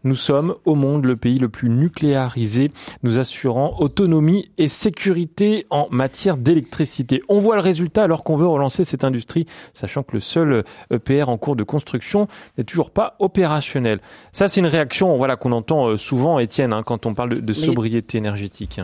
[0.03, 2.71] nous sommes au monde le pays le plus nucléarisé,
[3.03, 7.21] nous assurant autonomie et sécurité en matière d'électricité.
[7.29, 11.29] On voit le résultat alors qu'on veut relancer cette industrie, sachant que le seul EPR
[11.29, 12.27] en cours de construction
[12.57, 13.99] n'est toujours pas opérationnel.
[14.31, 17.41] Ça, c'est une réaction, voilà, qu'on entend euh, souvent, Étienne, hein, quand on parle de,
[17.41, 18.79] de sobriété énergétique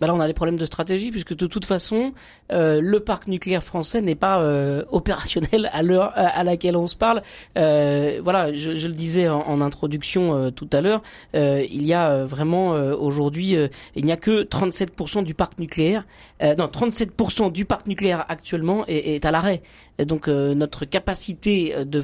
[0.00, 2.12] bah là, on a des problèmes de stratégie puisque de toute façon,
[2.52, 6.96] euh, le parc nucléaire français n'est pas euh, opérationnel à l'heure à laquelle on se
[6.96, 7.22] parle.
[7.56, 11.02] Euh, voilà, je, je, le disais en, en introduction tout à l'heure,
[11.34, 13.56] il y a vraiment aujourd'hui,
[13.94, 16.06] il n'y a que 37% du parc nucléaire,
[16.42, 19.62] non 37% du parc nucléaire actuellement est, est à l'arrêt.
[19.98, 22.02] Donc notre capacité de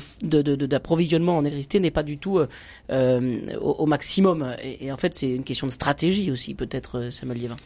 [0.66, 2.40] d'approvisionnement en électricité n'est pas du tout
[2.90, 2.96] au,
[3.60, 4.54] au, maximum.
[4.62, 7.56] Et, et en fait, c'est une question de stratégie aussi, peut-être, Samuel Liévin.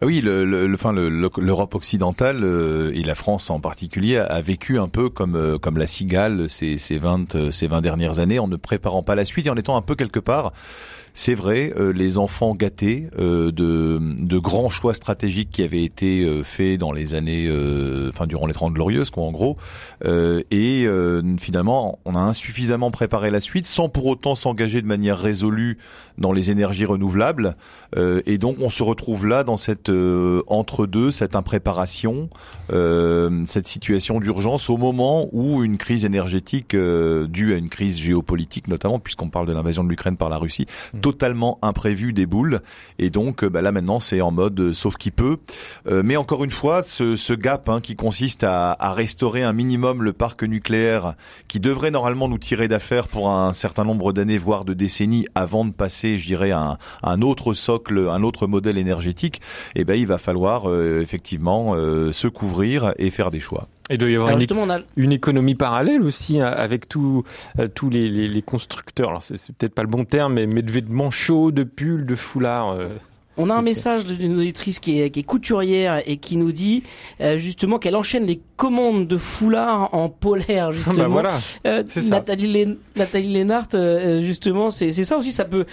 [0.00, 4.78] Bah oui, le, le, enfin, l'Europe occidentale euh, et la France en particulier a, vécu
[4.78, 8.38] un peu comme euh, comme la cigale ces ces 20 euh, ces 20 dernières années
[8.38, 10.52] en ne préparant pas la suite et en étant un peu quelque part
[11.16, 16.42] c'est vrai, euh, les enfants gâtés euh, de, grands choix stratégiques qui avaient été euh,
[16.42, 17.48] faits dans les années,
[18.08, 19.56] enfin durant les 30 glorieuses, quoi, en gros.
[20.04, 20.88] et
[21.38, 25.78] finalement, on a insuffisamment préparé la suite sans pour autant s'engager de manière résolue
[26.18, 27.56] dans les énergies renouvelables.
[27.96, 29.90] et donc, on se retrouve là dans cette
[30.48, 32.28] entre-deux, cette impréparation,
[32.70, 38.98] cette situation d'urgence au moment où une crise énergétique due à une crise géopolitique notamment,
[38.98, 40.66] puisqu'on parle de l'invasion de l'Ukraine par la Russie,
[41.04, 42.62] totalement imprévu des boules.
[42.98, 45.36] Et donc euh, bah là maintenant c'est en mode euh, sauf qui peut.
[45.86, 49.52] Euh, mais encore une fois, ce, ce gap hein, qui consiste à, à, restaurer un
[49.52, 51.12] minimum le parc nucléaire,
[51.46, 55.66] qui devrait normalement nous tirer d'affaire pour un certain nombre d'années, voire de décennies, avant
[55.66, 59.42] de passer, je dirais, à un, autre socle, un autre modèle énergétique,
[59.74, 63.68] eh ben il va falloir effectivement se couvrir et faire des choix.
[63.90, 64.30] Et il doit y avoir
[64.96, 67.22] une, économie parallèle aussi hein, avec tous
[67.58, 69.10] euh, tous les, les, les, constructeurs.
[69.10, 72.14] Alors c'est peut-être pas le bon terme, mais, mais de vêtements chauds, de pulls, de
[72.14, 72.70] foulards.
[72.70, 72.88] Euh.
[73.36, 76.84] On a un message d'une auditrice qui est, qui est, couturière et qui nous dit
[77.20, 81.08] euh, justement qu'elle enchaîne les commandes de foulards en polaire bah justement.
[81.08, 85.66] voilà, euh, Nathalie, Nathalie Lénart euh, justement c'est ça aussi ça peut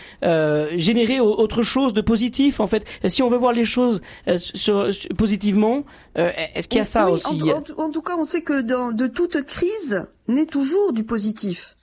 [0.78, 2.86] générer autre chose de positif en fait.
[3.08, 4.02] Si on veut voir les choses
[4.38, 5.84] sur, positivement,
[6.16, 7.42] est-ce qu'il y a ça aussi?
[7.44, 11.76] en, en, tout cas, on sait que dans, de toute crise naît toujours du positif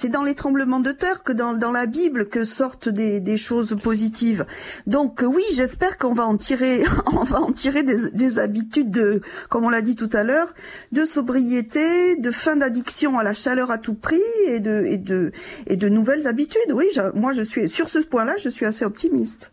[0.00, 4.46] c'est dans les tremblements de terre que dans, la Bible que sortent des, choses positives.
[4.86, 9.20] Donc oui, j'espère qu'on va en tirer, on va en tirer des, des habitudes de,
[9.50, 10.54] comme on l'a dit tout à l'heure,
[10.92, 16.72] de sobriété, de fin d'addiction à la chaleur à tout prix et de nouvelles habitudes.
[16.72, 19.52] Oui, moi je suis sur ce point-là, je suis assez optimiste.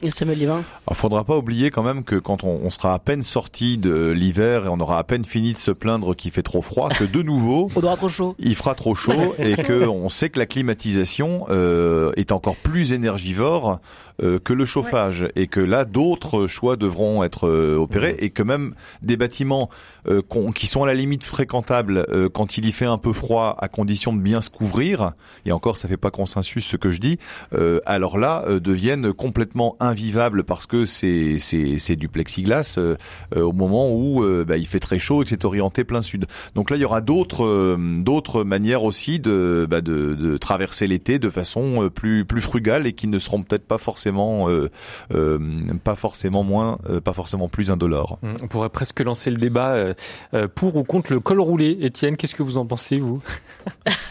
[0.00, 3.00] Et Samuel Livin Il faudra pas oublier quand même que quand on, on sera à
[3.00, 6.44] peine sorti de l'hiver et on aura à peine fini de se plaindre qu'il fait
[6.44, 8.36] trop froid, que de nouveau, il trop chaud.
[8.38, 12.92] Il fera trop chaud et que on sait que la climatisation euh, est encore plus
[12.92, 13.80] énergivore
[14.22, 18.44] euh, que le chauffage et que là d'autres choix devront être euh, opérés et que
[18.44, 19.68] même des bâtiments
[20.54, 24.14] qui sont à la limite fréquentables quand il y fait un peu froid à condition
[24.14, 25.12] de bien se couvrir
[25.44, 27.18] et encore ça fait pas consensus ce que je dis
[27.84, 32.96] alors là deviennent complètement invivable parce que c'est c'est du plexiglas euh,
[33.36, 36.02] euh, au moment où euh, bah, il fait très chaud et que c'est orienté plein
[36.02, 36.26] sud.
[36.54, 41.18] Donc là, il y aura d'autres d'autres manières aussi de, bah, de, de traverser l'été
[41.18, 44.48] de façon plus plus frugale et qui ne seront peut-être pas forcément
[45.84, 48.18] pas forcément moins pas forcément plus indolores.
[48.22, 49.94] Mmh, on pourrait presque lancer le débat
[50.54, 51.78] pour ou contre le col roulé.
[51.80, 53.20] Étienne, qu'est-ce que vous en pensez vous?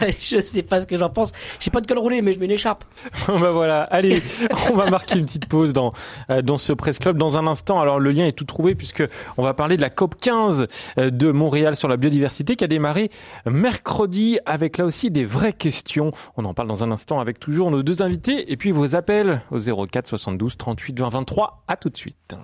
[0.00, 1.32] Je sais pas ce que j'en pense.
[1.60, 2.84] J'ai pas de col roulé, mais je mets une écharpe.
[3.28, 3.82] bah voilà.
[3.84, 4.22] Allez,
[4.70, 5.92] on va marquer une petite pause dans
[6.30, 7.80] euh, dans ce presse club dans un instant.
[7.80, 9.02] Alors le lien est tout trouvé puisque
[9.36, 10.66] on va parler de la COP 15
[10.98, 13.10] euh, de Montréal sur la biodiversité qui a démarré
[13.46, 16.10] mercredi avec là aussi des vraies questions.
[16.36, 19.42] On en parle dans un instant avec toujours nos deux invités et puis vos appels
[19.50, 21.64] au 04 72 38 20 23.
[21.68, 22.36] À tout de suite.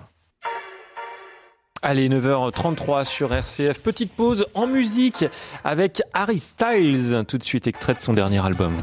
[1.81, 3.79] Allez, 9h33 sur RCF.
[3.79, 5.25] Petite pause en musique
[5.63, 8.75] avec Harry Styles, tout de suite extrait de son dernier album.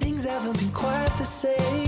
[0.00, 1.83] There's a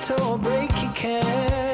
[0.00, 1.69] it I break, you can.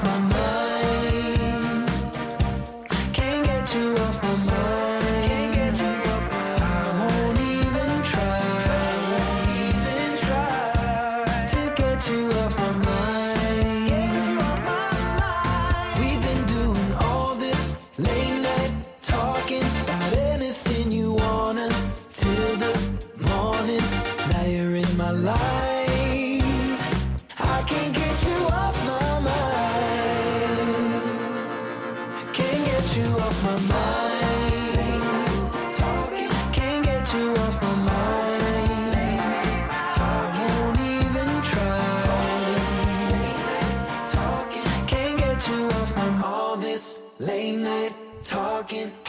[0.00, 0.29] from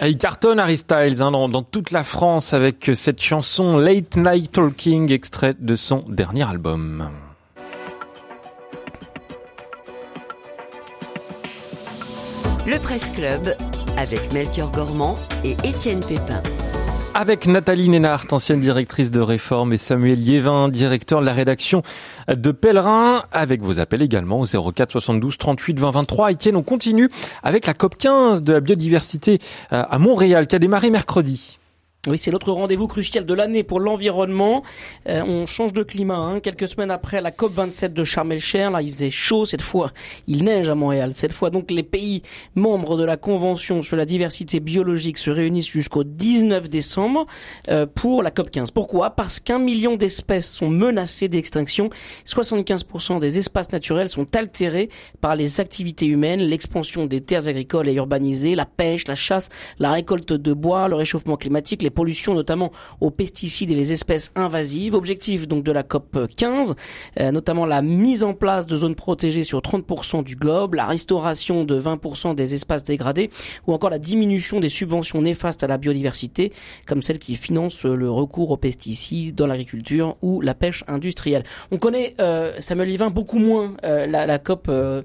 [0.03, 4.51] Il cartonne Harry Styles hein, dans, dans toute la France avec cette chanson Late Night
[4.51, 7.07] Talking, extrait de son dernier album.
[12.65, 13.55] Le Presse Club
[13.97, 16.41] avec Melchior Gormand et Étienne Pépin.
[17.13, 21.83] Avec Nathalie Nénart, ancienne directrice de Réforme, et Samuel Liévin, directeur de la rédaction
[22.29, 26.31] de Pèlerin, avec vos appels également au 04 72 38 20 23.
[26.31, 27.09] Étienne, on continue
[27.43, 29.39] avec la COP 15 de la biodiversité
[29.73, 31.59] euh, à Montréal qui a démarré mercredi.
[32.07, 34.63] Oui, c'est l'autre rendez-vous crucial de l'année pour l'environnement.
[35.07, 36.15] Euh, on change de climat.
[36.15, 36.39] Hein.
[36.39, 39.91] Quelques semaines après la COP 27 de Sharm el-Cher, là, il faisait chaud cette fois.
[40.25, 41.11] Il neige à Montréal.
[41.13, 42.23] Cette fois, donc, les pays
[42.55, 47.27] membres de la Convention sur la diversité biologique se réunissent jusqu'au 19 décembre
[47.69, 48.71] euh, pour la COP 15.
[48.71, 49.11] Pourquoi?
[49.11, 51.91] Parce qu'un million d'espèces sont menacées d'extinction.
[52.25, 57.93] 75% des espaces naturels sont altérés par les activités humaines, l'expansion des terres agricoles et
[57.93, 63.11] urbanisées, la pêche, la chasse, la récolte de bois, le réchauffement climatique, pollutions notamment aux
[63.11, 64.95] pesticides et les espèces invasives.
[64.95, 66.75] Objectif donc de la COP 15,
[67.19, 71.63] euh, notamment la mise en place de zones protégées sur 30% du globe, la restauration
[71.63, 73.29] de 20% des espaces dégradés
[73.67, 76.51] ou encore la diminution des subventions néfastes à la biodiversité
[76.85, 81.43] comme celles qui financent le recours aux pesticides dans l'agriculture ou la pêche industrielle.
[81.71, 85.01] On connaît euh, Samuel Livin beaucoup moins euh, la, COP euh,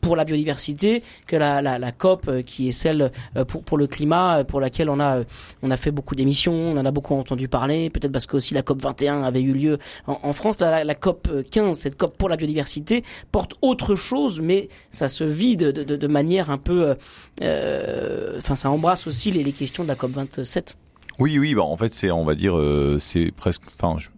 [0.00, 3.10] pour la biodiversité que la, COP qui est celle
[3.48, 5.20] pour, pour le climat pour laquelle on a
[5.62, 8.54] on a fait beaucoup d'émissions on en a beaucoup entendu parler, peut-être parce que aussi
[8.54, 10.60] la COP 21 avait eu lieu en, France.
[10.60, 15.60] La, COP 15, cette COP pour la biodiversité, porte autre chose, mais ça se vide
[15.60, 16.94] de, manière un peu,
[17.42, 20.76] euh, enfin, ça embrasse aussi les, les, questions de la COP 27.
[21.18, 24.08] Oui, oui, bah en fait, c'est, on va dire, euh, c'est presque, enfin, je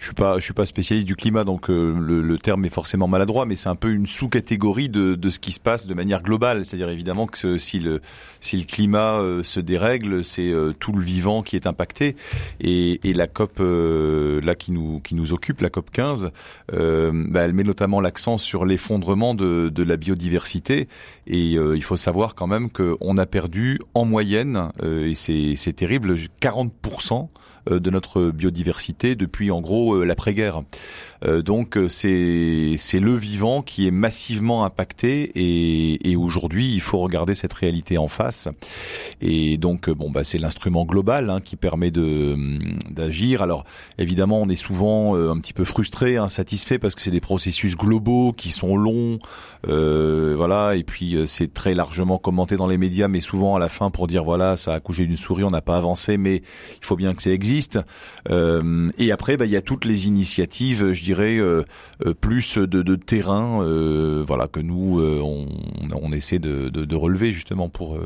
[0.00, 2.70] je suis pas, je suis pas spécialiste du climat, donc euh, le, le, terme est
[2.70, 5.92] forcément maladroit, mais c'est un peu une sous-catégorie de, de, ce qui se passe de
[5.92, 6.64] manière globale.
[6.64, 8.00] C'est-à-dire évidemment que si le
[8.40, 12.16] si le climat euh, se dérègle, c'est euh, tout le vivant qui est impacté.
[12.60, 16.30] Et, et la COP euh, là qui nous qui nous occupe, la COP 15,
[16.72, 20.88] bah, elle met notamment l'accent sur l'effondrement de, de la biodiversité.
[21.26, 26.72] Et il faut savoir quand même qu'on a perdu en moyenne, et c'est terrible, 40
[27.68, 30.62] de notre biodiversité depuis en gros l'après-guerre.
[31.24, 36.98] Euh, donc c'est c'est le vivant qui est massivement impacté et, et aujourd'hui il faut
[36.98, 38.48] regarder cette réalité en face
[39.20, 42.36] et donc bon bah c'est l'instrument global hein, qui permet de
[42.90, 43.42] d'agir.
[43.42, 43.64] Alors
[43.98, 47.76] évidemment on est souvent euh, un petit peu frustré, insatisfait parce que c'est des processus
[47.76, 49.18] globaux qui sont longs,
[49.68, 53.68] euh, voilà et puis c'est très largement commenté dans les médias, mais souvent à la
[53.68, 56.84] fin pour dire voilà ça a accouché d'une souris, on n'a pas avancé, mais il
[56.84, 57.78] faut bien que ça existe.
[58.30, 61.62] Euh, et après bah, il y a toutes les initiatives, je dirais, euh,
[62.06, 65.46] euh, plus de, de terrain, euh, voilà, que nous on,
[65.92, 67.98] on, essaie de, de, de, relever justement pour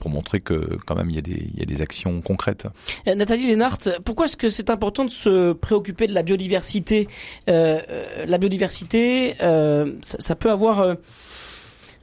[0.00, 2.66] pour montrer que quand même il y a des il y a des actions concrètes.
[3.06, 7.08] Nathalie Lénart, pourquoi est-ce que c'est important de se préoccuper de la biodiversité
[7.46, 9.84] La biodiversité, ça,
[10.18, 10.96] ça, peut avoir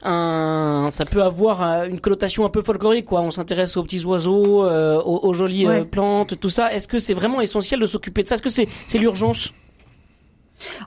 [0.02, 3.20] un, ça peut avoir une connotation un peu folklorique, quoi.
[3.20, 5.84] On s'intéresse aux petits oiseaux, euh, aux, aux, jolies ouais.
[5.84, 6.72] plantes, tout ça.
[6.72, 8.36] Est-ce que c'est vraiment essentiel de s'occuper de ça?
[8.36, 9.52] Est-ce que c'est c'est l'urgence?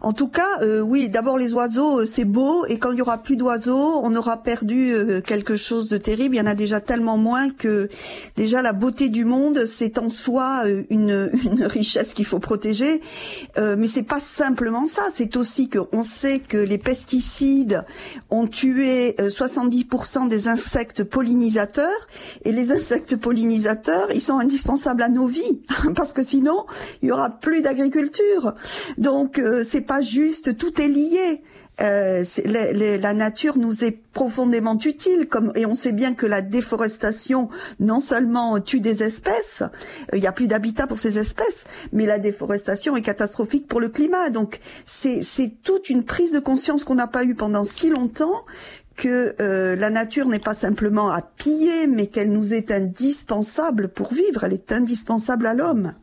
[0.02, 3.02] En tout cas, euh, oui, d'abord les oiseaux, euh, c'est beau, et quand il y
[3.02, 6.36] aura plus d'oiseaux, on aura perdu euh, quelque chose de terrible.
[6.36, 7.90] Il y en a déjà tellement moins que
[8.36, 13.02] déjà la beauté du monde, c'est en soi une, une richesse qu'il faut protéger.
[13.58, 17.84] mais c'est pas simplement ça, c'est aussi qu'on sait que les pesticides
[18.30, 22.08] ont tué 70% des insectes pollinisateurs,
[22.46, 25.62] et les insectes pollinisateurs, ils sont indispensables à nos vies,
[25.96, 26.66] parce que sinon,
[27.02, 28.54] il y aura plus d'agriculture.
[28.98, 31.42] Donc c'est pas juste, tout est lié.
[31.82, 37.50] Euh, la nature nous est profondément utile, comme, et on sait bien que la déforestation
[37.80, 39.64] non seulement tue des espèces,
[40.14, 43.90] il n'y a plus d'habitat pour ces espèces, mais la déforestation est catastrophique pour le
[43.90, 44.30] climat.
[44.30, 45.24] Donc c'est
[45.64, 48.46] toute une prise de conscience qu'on n'a pas eue pendant si longtemps
[48.96, 54.14] que euh, la nature n'est pas simplement à piller, mais qu'elle nous est indispensable pour
[54.14, 55.94] vivre, elle est indispensable à l'homme.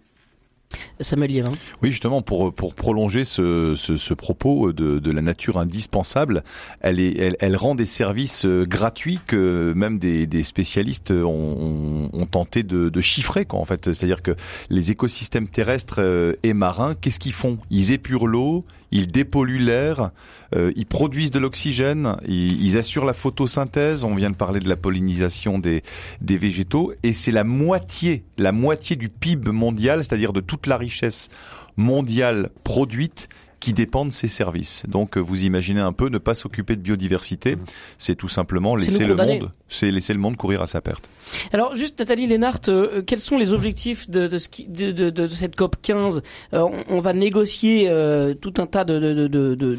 [1.83, 6.43] Oui, justement, pour, pour prolonger ce, ce, ce propos de, de, la nature indispensable,
[6.81, 12.11] elle, est, elle, elle, rend des services euh, gratuits que même des, des spécialistes ont,
[12.13, 13.45] ont, tenté de, de chiffrer.
[13.45, 13.93] Quoi, en fait.
[13.93, 14.37] C'est-à-dire que
[14.69, 17.59] les écosystèmes terrestres euh, et marins, qu'est-ce qu'ils font?
[17.71, 20.11] Ils épurent l'eau, ils dépolluent l'air,
[20.55, 24.69] euh, ils produisent de l'oxygène, ils, ils, assurent la photosynthèse, on vient de parler de
[24.69, 25.83] la pollinisation des,
[26.21, 30.77] des végétaux, et c'est la moitié, la moitié du PIB mondial, c'est-à-dire de toute la
[30.77, 31.29] richesse
[31.77, 33.29] mondiale produite
[33.61, 34.85] qui dépendent de ces services.
[34.89, 37.61] Donc vous imaginez un peu ne pas s'occuper de biodiversité, mmh.
[37.99, 41.09] c'est tout simplement laisser le monde, c'est laisser le monde courir à sa perte.
[41.53, 45.77] Alors juste Nathalie Lénart, euh, quels sont les objectifs de, de, de, de cette COP
[45.81, 49.29] 15 euh, on, va négocier euh, tout un tas de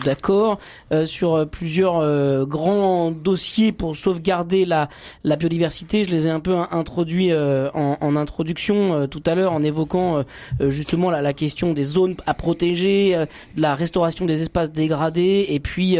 [0.03, 0.59] d'accords
[1.05, 4.89] sur plusieurs grands dossiers pour sauvegarder la,
[5.23, 6.03] la biodiversité.
[6.03, 10.23] Je les ai un peu introduits en, en, introduction tout à l'heure en évoquant
[10.59, 13.25] justement la, la, question des zones à protéger,
[13.55, 15.97] de la restauration des espaces dégradés et puis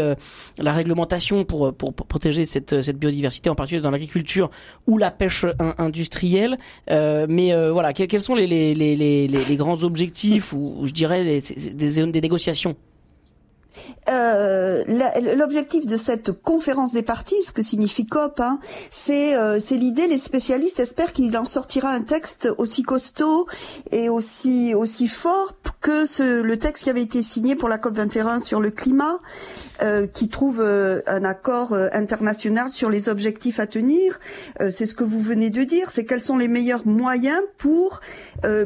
[0.58, 4.50] la réglementation pour, protéger cette, biodiversité en particulier dans l'agriculture
[4.86, 5.44] ou la pêche
[5.78, 6.58] industrielle.
[6.90, 12.20] Euh, mais euh, voilà, quels, sont les, grands objectifs ou, je dirais des, des, des
[12.20, 12.76] négociations?
[14.08, 14.84] Euh,
[15.36, 18.58] L'objectif de cette conférence des partis, ce que signifie COP, hein,
[18.90, 20.06] c'est euh, l'idée.
[20.06, 23.46] Les spécialistes espèrent qu'il en sortira un texte aussi costaud
[23.90, 27.96] et aussi aussi fort que ce, le texte qui avait été signé pour la COP
[27.96, 29.20] 21 sur le climat,
[29.82, 34.20] euh, qui trouve euh, un accord euh, international sur les objectifs à tenir.
[34.70, 35.90] c'est ce que vous venez de dire.
[35.90, 38.00] C'est quels sont les meilleurs moyens pour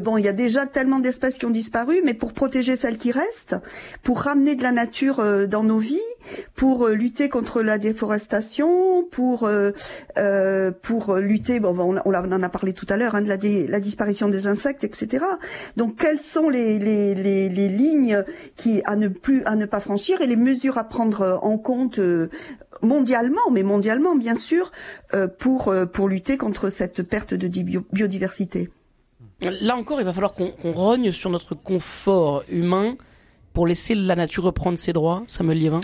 [0.01, 3.11] bon, il y a déjà tellement d'espèces qui ont disparu, mais pour protéger celles qui
[3.11, 3.55] restent,
[4.03, 5.99] pour ramener de la nature dans nos vies,
[6.55, 9.49] pour lutter contre la déforestation, pour
[10.81, 11.59] pour lutter.
[11.59, 13.37] Bon, on, on en a parlé tout à l'heure hein, de la,
[13.69, 15.25] la disparition des insectes, etc.
[15.75, 18.23] Donc, quelles sont les, les, les, les lignes
[18.55, 21.99] qui à ne plus à ne pas franchir et les mesures à prendre en compte
[21.99, 22.29] euh,
[22.81, 24.71] mondialement, mais mondialement bien sûr,
[25.13, 28.69] euh, pour, euh, pour lutter contre cette perte de biodiversité?
[29.41, 32.97] Là encore, il va falloir qu'on rogne sur notre confort humain
[33.57, 35.81] pour laisser la nature reprendre ses droits, Samuel Liévin?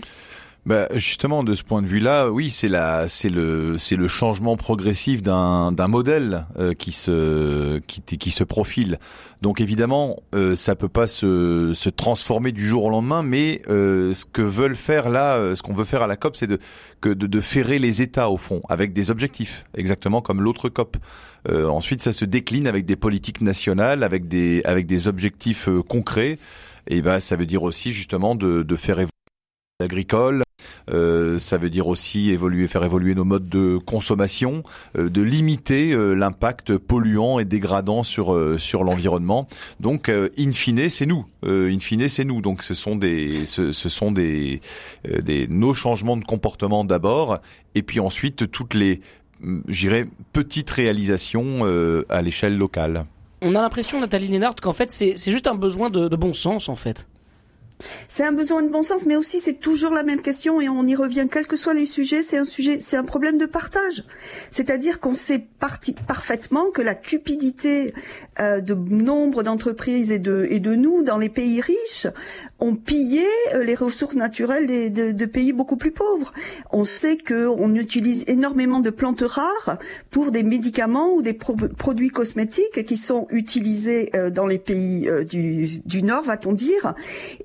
[0.68, 4.58] Bah, justement, de ce point de vue-là, oui, c'est la, c'est le, c'est le changement
[4.58, 9.00] progressif d'un, d'un modèle euh, qui se, qui, qui se profile.
[9.42, 14.14] Donc évidemment, euh, ça peut pas se, se transformer du jour au lendemain, mais euh,
[14.14, 16.60] ce que veulent faire là, euh, ce qu'on veut faire à la COP, c'est de,
[17.02, 20.98] que de, de ferrer les États au fond, avec des objectifs, exactement comme l'autre COP.
[21.50, 26.38] Euh, ensuite, ça se décline avec des politiques nationales, avec des, avec des objectifs concrets.
[26.88, 29.10] Et ben, ça veut dire aussi justement de, faire évoluer
[29.80, 30.44] agricole.
[30.90, 34.64] Euh, ça veut dire aussi faire évoluer nos modes de consommation,
[34.98, 38.34] euh, de limiter euh, l'impact polluant et dégradant sur
[38.84, 39.48] l'environnement.
[39.80, 41.26] Donc, in fine, c'est nous.
[41.44, 42.42] in fine, c'est nous.
[42.42, 44.62] Donc, ce sont des
[45.50, 47.40] nos changements de comportement d'abord,
[47.76, 49.02] et puis ensuite toutes les
[49.68, 51.66] j'irais petites réalisations
[52.10, 53.06] à l'échelle locale.
[53.46, 56.76] On a l'impression, Nathalie Lénard, qu'en fait, c'est juste un besoin de, bon sens, en
[56.76, 57.08] fait.
[58.08, 60.88] C'est un besoin de bon sens, mais aussi c'est toujours la même question et on
[60.88, 64.06] y revient, quels que soient les sujets, c'est un sujet, c'est un problème de partage.
[64.52, 65.46] C'est-à-dire qu'on sait
[66.08, 67.94] parfaitement que la cupidité
[68.40, 72.08] euh, de nombre d'entreprises et de, et de nous dans les pays riches
[72.64, 76.34] ont pillé euh, les ressources naturelles des, de, pays beaucoup plus pauvres.
[76.72, 79.78] On sait qu'on utilise énormément de plantes rares
[80.12, 85.82] pour des médicaments ou des produits cosmétiques qui sont utilisés euh, dans les pays du,
[85.86, 86.94] du Nord, va-t-on dire,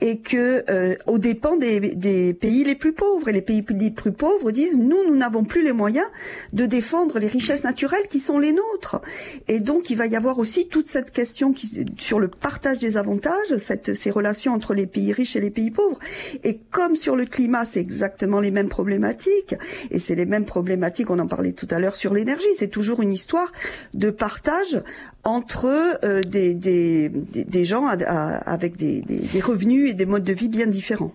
[0.00, 3.28] et que euh, dépens des, pays les plus pauvres.
[3.28, 6.06] Et les pays les plus pauvres disent nous, nous n'avons plus les moyens
[6.52, 9.00] de défendre les richesses naturelles qui sont les nôtres.
[9.48, 12.96] Et donc il va y avoir aussi toute cette question qui, sur le partage des
[12.96, 15.98] avantages, ces relations entre les pays pays riches et les pays pauvres.
[16.44, 19.54] Et comme sur le climat, c'est exactement les mêmes problématiques,
[19.90, 23.02] et c'est les mêmes problématiques, on en parlait tout à l'heure sur l'énergie, c'est toujours
[23.02, 23.52] une histoire
[23.94, 24.82] de partage
[25.24, 25.66] entre
[26.04, 30.66] euh, des, des, des, gens avec des, des revenus et des modes de vie bien
[30.66, 31.12] différents.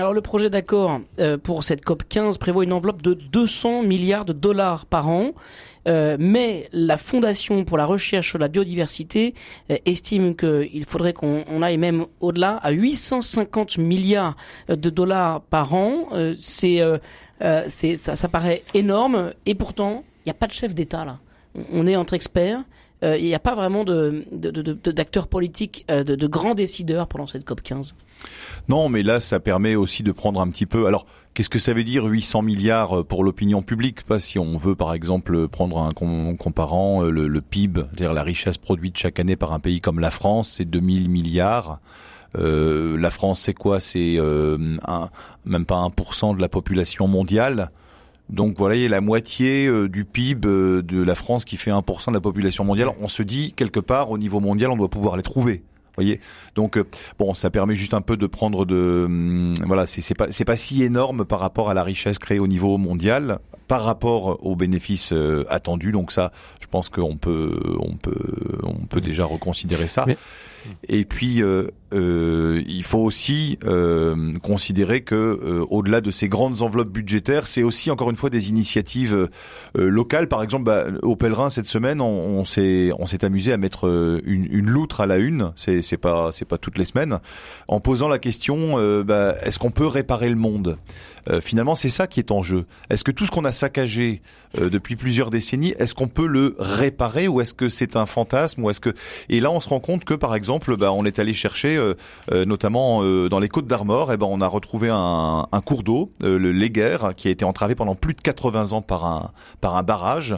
[0.00, 4.24] Alors le projet d'accord euh, pour cette COP 15 prévoit une enveloppe de 200 milliards
[4.24, 5.32] de dollars par an,
[5.88, 9.34] euh, mais la Fondation pour la recherche sur la biodiversité
[9.70, 14.38] euh, estime qu'il faudrait qu'on aille même au-delà à 850 milliards
[14.70, 16.08] de dollars par an.
[16.38, 16.80] c'est
[17.96, 21.18] ça, ça paraît énorme et pourtant il n'y a pas de chef d'État là.
[21.74, 22.62] On est entre experts.
[23.02, 27.94] Il n'y a pas vraiment d'acteurs politiques, de, de grands décideurs pendant cette COP 15.
[28.68, 30.86] Non, mais là, ça permet aussi de prendre un petit peu.
[30.86, 34.04] Alors, qu'est-ce que ça veut dire 800 milliards pour l'opinion publique?
[34.04, 38.58] Pas si on veut, par exemple, prendre un comparant euh, le, PIB, c'est-à-dire la richesse
[38.58, 41.80] produite chaque année par un pays comme la France, c'est 2000 milliards.
[42.38, 43.80] Euh, la France, c'est quoi?
[43.80, 44.56] C'est euh,
[45.44, 47.70] même pas 1% de la population mondiale.
[48.30, 52.08] Donc voilà, il y a la moitié du PIB de la France qui fait 1%
[52.08, 52.90] de la population mondiale.
[53.00, 55.62] On se dit quelque part au niveau mondial, on doit pouvoir les trouver
[55.96, 56.20] voyez.
[56.54, 56.84] Donc euh,
[57.18, 60.56] bon ça permet juste un peu de prendre de hum, voilà c'est pas c'est pas
[60.56, 65.12] si énorme par rapport à la richesse créée au niveau mondial par rapport aux bénéfices
[65.12, 65.92] euh, attendus.
[65.92, 70.06] Donc ça je pense qu'on peut on peut on peut déjà reconsidérer ça.
[70.88, 71.42] Et puis
[71.92, 77.46] euh, euh, il faut aussi euh, considérer que euh, au-delà de ces grandes enveloppes budgétaires,
[77.46, 79.28] c'est aussi encore une fois des initiatives euh,
[79.74, 80.28] locales.
[80.28, 83.88] Par exemple, bah, au Pèlerin cette semaine, on, s'est on s'est amusé à mettre
[84.24, 85.52] une, une, loutre à la une.
[85.56, 87.18] C'est c'est pas c'est pas toutes les semaines,
[87.68, 90.76] en posant la question bah, est-ce qu'on peut réparer le monde?
[91.42, 92.64] Finalement, c'est ça qui est en jeu.
[92.88, 94.22] Est-ce que tout ce qu'on a saccagé
[94.58, 98.70] depuis plusieurs décennies, est-ce qu'on peut le réparer ou est-ce que c'est un fantasme ou
[98.70, 98.94] est-ce que
[99.28, 101.79] et là on se rend compte que par exemple, bah, on est allé chercher euh,
[101.79, 101.79] euh,
[102.30, 106.52] notamment euh, dans les Côtes d'Armor, eh ben on a retrouvé un, cours d'eau, le
[106.52, 110.36] Léguerre, qui a été entravé pendant plus de 80 ans par un par un barrage.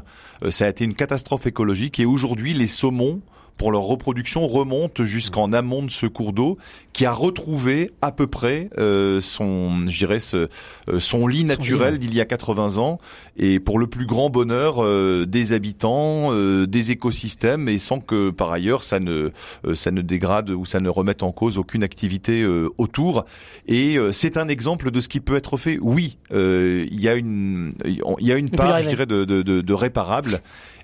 [0.50, 3.20] ça a été une catastrophe écologique et aujourd'hui les saumons
[3.62, 6.58] pour leur reproduction remonte jusqu'en amont de ce cours d'eau
[6.92, 10.48] qui a retrouvé à peu près euh, son, je dirais, ce,
[10.88, 12.98] euh, son lit naturel d'il y a 80 ans.
[13.36, 18.30] Et pour le plus grand bonheur euh, des habitants, euh, des écosystèmes et sans que
[18.30, 19.30] par ailleurs ça ne
[19.74, 22.44] ça ne dégrade ou ça ne remette en cause aucune activité
[22.78, 23.26] autour.
[23.68, 25.78] Et c'est un exemple de ce qui peut être fait.
[25.80, 29.60] Oui, il y a une il y a une part, je dirais, de, de, de,
[29.60, 30.40] de réparable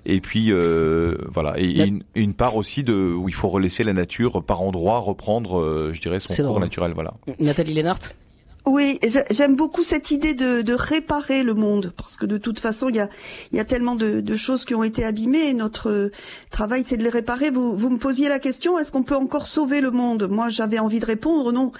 [0.09, 1.53] et puis euh, voilà.
[1.57, 5.59] Et, une, une, part aussi de où il faut relaisser la nature par endroit reprendre
[5.59, 7.13] euh, je dirais son cours naturel voilà.
[7.39, 7.99] Nathalie Lénart?
[8.69, 8.99] Oui,
[9.31, 12.95] j'aime beaucoup cette idée de, de, réparer le monde, parce que de toute façon, il
[12.95, 13.09] y a,
[13.51, 15.49] il y a tellement de, de choses qui ont été abîmées.
[15.49, 16.11] Et notre
[16.51, 17.49] travail, c'est de les réparer.
[17.49, 20.27] Vous, vous me posiez la question, est-ce qu'on peut encore sauver le monde?
[20.29, 21.71] Moi, j'avais envie de répondre, non.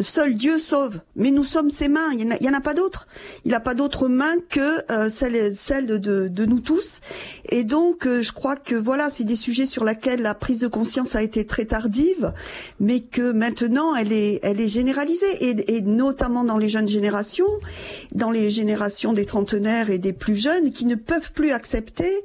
[0.00, 2.12] Seul Dieu sauve, mais nous sommes ses mains.
[2.12, 3.06] Il n'y en, a pas d'autres.
[3.44, 7.00] Il n'a pas d'autres mains que euh, celle, de, de, nous tous.
[7.48, 10.68] Et donc, euh, je crois que voilà, c'est des sujets sur lesquels la prise de
[10.68, 12.32] conscience a été très tardive,
[12.80, 15.80] mais que maintenant, elle est, elle est généralisée, et, et
[16.42, 17.46] dans les jeunes générations,
[18.12, 22.24] dans les générations des trentenaires et des plus jeunes, qui ne peuvent plus accepter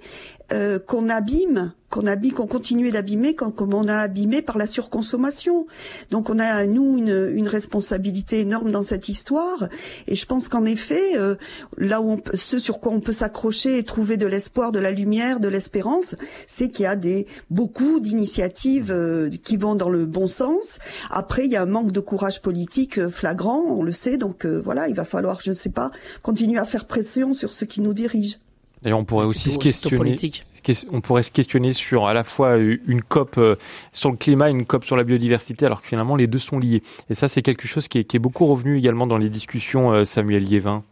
[0.51, 5.67] euh, qu'on abîme, qu'on abîme, qu'on continue d'abîmer comme on a abîmé par la surconsommation.
[6.11, 9.69] Donc on a nous une, une responsabilité énorme dans cette histoire.
[10.07, 11.35] Et je pense qu'en effet, euh,
[11.77, 14.91] là où on ce sur quoi on peut s'accrocher et trouver de l'espoir, de la
[14.91, 16.15] lumière, de l'espérance,
[16.47, 20.79] c'est qu'il y a des beaucoup d'initiatives euh, qui vont dans le bon sens.
[21.09, 24.17] Après, il y a un manque de courage politique flagrant, on le sait.
[24.17, 27.65] Donc voilà, il va falloir, je ne sais pas, continuer à faire pression sur ceux
[27.65, 28.37] qui nous dirigent.
[28.81, 30.15] D'ailleurs, on pourrait aussi se questionner.
[30.91, 33.55] On pourrait se questionner sur à la fois une COP euh,
[33.91, 36.59] sur le climat, et une COP sur la biodiversité, alors que finalement les deux sont
[36.59, 36.81] liés.
[37.09, 39.91] Et ça, c'est quelque chose qui est, qui est, beaucoup revenu également dans les discussions,
[39.91, 40.83] euh, Samuel Liévin.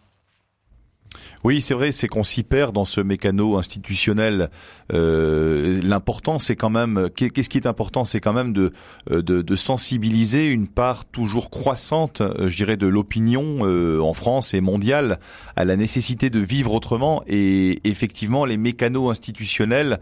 [1.43, 4.49] Oui, c'est vrai, c'est qu'on s'y perd dans ce mécano institutionnel.
[4.93, 8.73] Euh, L'important, c'est quand même, qu'est-ce qui est important, c'est quand même de,
[9.11, 13.61] euh, sensibiliser une part toujours croissante, euh, je dirais, de l'opinion
[14.01, 15.19] en France et mondiale
[15.55, 17.23] à la nécessité de vivre autrement.
[17.27, 19.99] Et effectivement, les mécanos institutionnels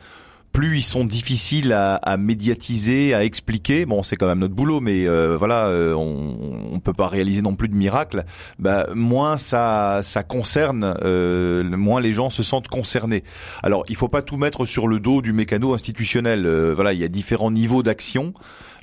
[0.56, 3.86] plus ils sont difficiles à, médiatiser, à expliquer.
[3.86, 7.42] Bon, c'est quand même notre boulot, mais euh, voilà, euh, on, on peut pas réaliser
[7.42, 8.24] non plus de miracles.
[8.58, 13.26] Bah, moins ça, ça concerne, euh, moins les gens se sentent concernés.
[13.64, 16.48] Alors, il faut pas tout mettre sur le dos du mécano institutionnel.
[16.74, 18.34] voilà, il y a différents niveaux d'action.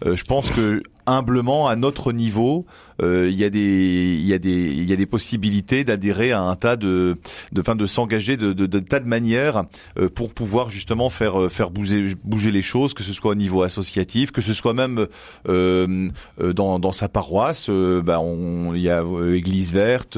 [0.04, 2.64] Je pense que humblement, à notre niveau,
[3.02, 7.16] euh, il y a des possibilités d'adhérer à un tas de
[7.52, 9.64] de fin de s'engager de, tas de manières
[9.98, 14.40] euh, pour pouvoir justement faire bouger les choses, que ce soit au niveau associatif, que
[14.40, 15.06] ce soit même
[15.48, 17.68] euh, dans sa paroisse.
[17.68, 18.20] bah
[18.74, 19.02] il y a
[19.34, 20.16] Église verte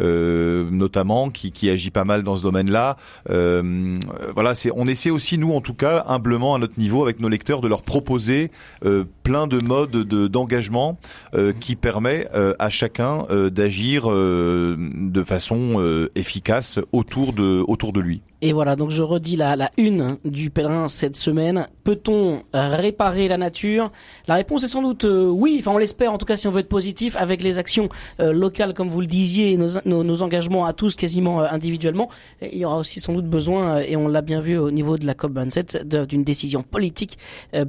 [0.00, 2.96] notamment qui agit pas mal dans ce domaine-là.
[3.26, 7.60] voilà, on essaie aussi nous en tout cas humblement à notre niveau avec nos lecteurs
[7.60, 8.50] de leur proposer
[8.94, 10.98] euh, plein de modes de d'engagement
[11.34, 18.20] euh, qui permet euh, à chacun d'agir de façon efficace autour de autour de lui.
[18.42, 21.68] Et voilà, donc je redis la, la une du pèlerin cette semaine.
[21.82, 23.90] Peut-on réparer la nature?
[24.28, 26.60] La réponse est sans doute oui, enfin on l'espère en tout cas si on veut
[26.60, 30.66] être positif avec les actions locales comme vous le disiez et nos, nos, nos, engagements
[30.66, 32.10] à tous quasiment individuellement.
[32.42, 35.06] Il y aura aussi sans doute besoin, et on l'a bien vu au niveau de
[35.06, 37.18] la COP27, d'une décision politique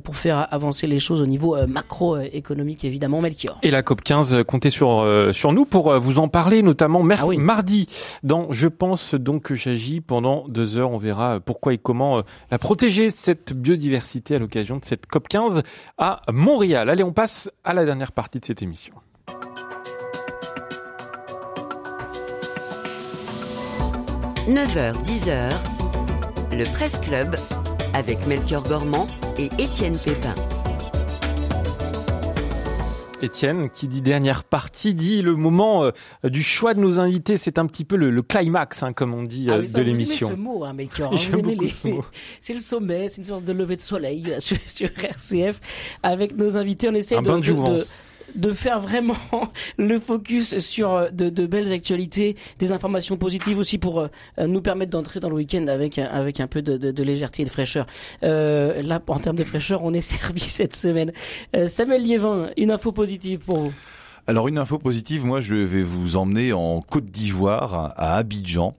[0.04, 3.60] pour faire avancer les choses au niveau euh, macroéconomique évidemment Melchior.
[3.62, 7.04] Et la COP 15 comptez sur euh, sur nous pour euh, vous en parler notamment
[7.08, 7.88] ah mardi
[8.24, 12.22] dans je pense donc que j'agis pendant deux heures on verra pourquoi et comment
[12.52, 15.64] la protéger cette biodiversité à l'occasion de cette COP 15
[15.98, 16.90] à Montréal.
[16.90, 18.94] Allez on passe à la dernière partie de cette émission.
[24.48, 25.54] «9h, 10h,
[26.52, 27.36] le Presse Club
[27.96, 29.08] avec Melchior Gormand
[29.40, 30.36] et Étienne Pépin.
[33.22, 35.92] Étienne, qui dit dernière partie, dit le moment euh,
[36.24, 37.38] du choix de nos invités.
[37.38, 40.30] C'est un petit peu le, climax, hein, comme on dit, ah euh, de l'émission.
[40.30, 41.14] ce mot, hein, Melchior.
[42.42, 45.60] C'est le sommet, c'est une sorte de lever de soleil euh, sur, sur RCF.
[46.04, 47.84] Avec nos invités, on essaie de, de, de
[48.52, 49.16] faire vraiment
[49.78, 54.08] le focus sur euh, de, de, belles actualités, des informations positives aussi pour euh,
[54.48, 57.46] nous permettre d'entrer dans le week-end avec avec un peu de, de, de, légèreté et
[57.46, 57.86] de fraîcheur.
[58.24, 61.12] Euh, là, en termes de fraîcheur, on est servi cette semaine.
[61.56, 63.74] Euh, Samuel Liévin, une info positive pour vous.
[64.28, 68.74] Alors une info positive, moi je vais vous emmener en Côte d'Ivoire, à Abidjan.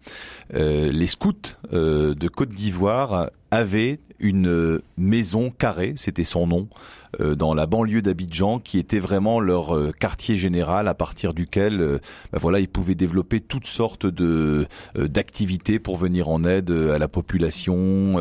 [0.54, 1.32] Euh, les scouts
[1.72, 8.02] euh, de Côte d'Ivoire avaient une maison carrée, c'était son nom, euh, dans la banlieue
[8.02, 11.98] d'Abidjan, qui était vraiment leur euh, quartier général à partir duquel, euh,
[12.32, 17.08] bah voilà, ils pouvaient développer toutes sortes de d'activités pour venir en aide à la
[17.08, 18.16] population,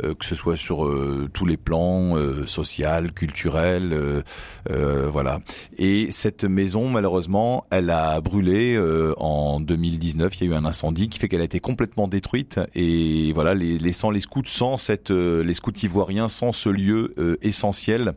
[0.00, 0.90] que ce soit sur
[1.32, 2.16] tous les plans,
[2.46, 4.24] social, culturel,
[4.68, 5.40] voilà.
[5.78, 8.78] Et cette maison, malheureusement, elle a brûlé
[9.18, 10.40] en 2019.
[10.40, 13.54] Il y a eu un incendie qui fait qu'elle a été complètement détruite et voilà,
[13.54, 18.12] laissant les scouts sans cette, les scouts ivoiriens sans ce lieu essentiel euh,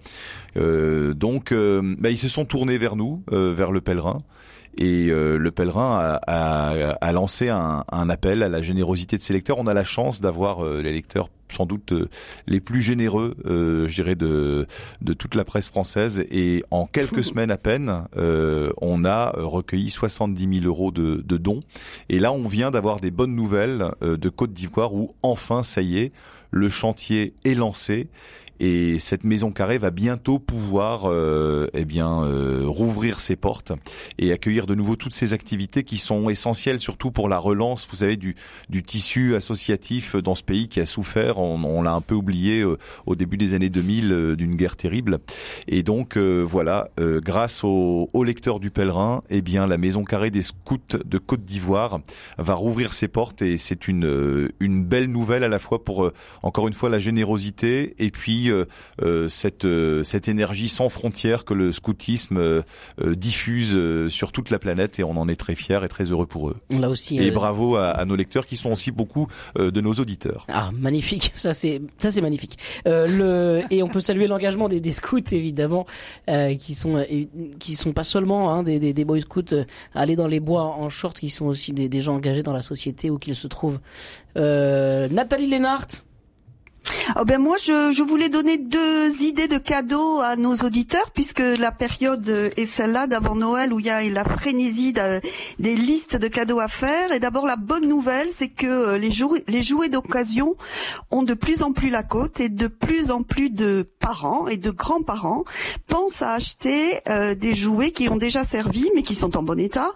[0.57, 4.19] donc, euh, bah, ils se sont tournés vers nous, euh, vers le pèlerin.
[4.79, 9.57] Et le pèlerin a, lancé un, appel à la générosité de ses lecteurs.
[9.57, 11.95] On a la chance d'avoir les lecteurs sans doute
[12.45, 14.67] les plus généreux, je dirais, de,
[15.01, 16.23] de toute la presse française.
[16.29, 21.61] Et en quelques semaines à peine, on a recueilli 70 000 euros de, de dons.
[22.09, 25.97] Et là, on vient d'avoir des bonnes nouvelles de Côte d'Ivoire où enfin, ça y
[25.97, 26.11] est,
[26.51, 28.09] le chantier est lancé
[28.59, 33.71] et cette maison carrée va bientôt pouvoir euh, eh bien euh, rouvrir ses portes
[34.17, 37.97] et accueillir de nouveau toutes ces activités qui sont essentielles surtout pour la relance vous
[37.97, 38.35] savez du,
[38.69, 41.39] du tissu associatif dans ce pays qui a souffert.
[41.39, 44.75] On, on l'a un peu oublié euh, au début des années 2000 euh, d'une guerre
[44.75, 45.19] terrible.
[45.67, 50.41] Et donc voilà grâce aux au lecteurs du pèlerin eh bien la maison carrée des
[50.41, 51.99] scouts de Côte d'Ivoire
[52.37, 56.11] va rouvrir ses portes et c'est une une belle nouvelle à la fois pour
[56.43, 58.65] encore une fois la générosité et puis euh,
[59.01, 62.63] euh, cette euh, cette énergie sans frontières que le scoutisme
[63.05, 63.77] diffuse
[64.09, 66.55] sur toute la planète et on en est très fiers et très heureux pour eux.
[66.69, 67.17] Là aussi.
[67.19, 70.45] Et bravo à, nos lecteurs qui sont aussi beaucoup de nos auditeurs.
[70.49, 72.57] Ah magnifique, ça c'est ça c'est magnifique.
[72.85, 75.85] le et on peut saluer l'engagement des, des, scouts évidemment
[76.59, 77.05] qui sont
[77.59, 80.89] qui sont pas seulement hein, des, des, des boy scouts aller dans les bois en
[80.89, 83.79] short, qui sont aussi des, des gens engagés dans la société où qu'ils se trouvent.
[84.35, 85.87] Nathalie Lénart
[87.19, 91.39] Oh ben moi, je, je, voulais donner deux idées de cadeaux à nos auditeurs, puisque
[91.39, 96.27] la période est celle-là d'avant Noël où il y a la frénésie des listes de
[96.27, 97.11] cadeaux à faire.
[97.11, 100.55] Et d'abord, la bonne nouvelle, c'est que les, jouets, les jouets d'occasion
[101.11, 104.57] ont de plus en plus la côte et de plus en plus de parents et
[104.57, 105.43] de grands-parents
[105.87, 109.59] pensent à acheter euh, des jouets qui ont déjà servi, mais qui sont en bon
[109.59, 109.91] état.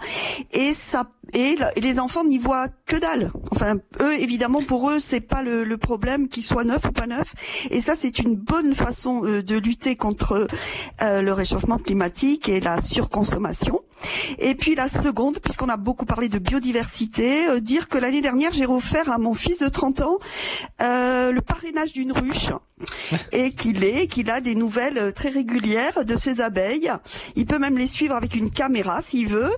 [0.52, 3.32] Et ça et les enfants n'y voient que dalle.
[3.52, 7.34] Enfin, eux, évidemment, pour eux, c'est pas le, problème qu'ils soient neufs ou pas neufs.
[7.70, 10.48] Et ça, c'est une bonne façon euh, de lutter contre
[11.02, 13.82] euh, le réchauffement climatique et la surconsommation.
[14.40, 18.52] Et puis la seconde, puisqu'on a beaucoup parlé de biodiversité, euh, dire que l'année dernière,
[18.52, 20.18] j'ai offert à mon fils de 30 ans
[20.80, 22.52] le parrainage d'une ruche
[23.32, 26.92] et qu'il est, qu'il a des nouvelles euh, très régulières de ses abeilles.
[27.36, 29.52] Il peut même les suivre avec une caméra s'il veut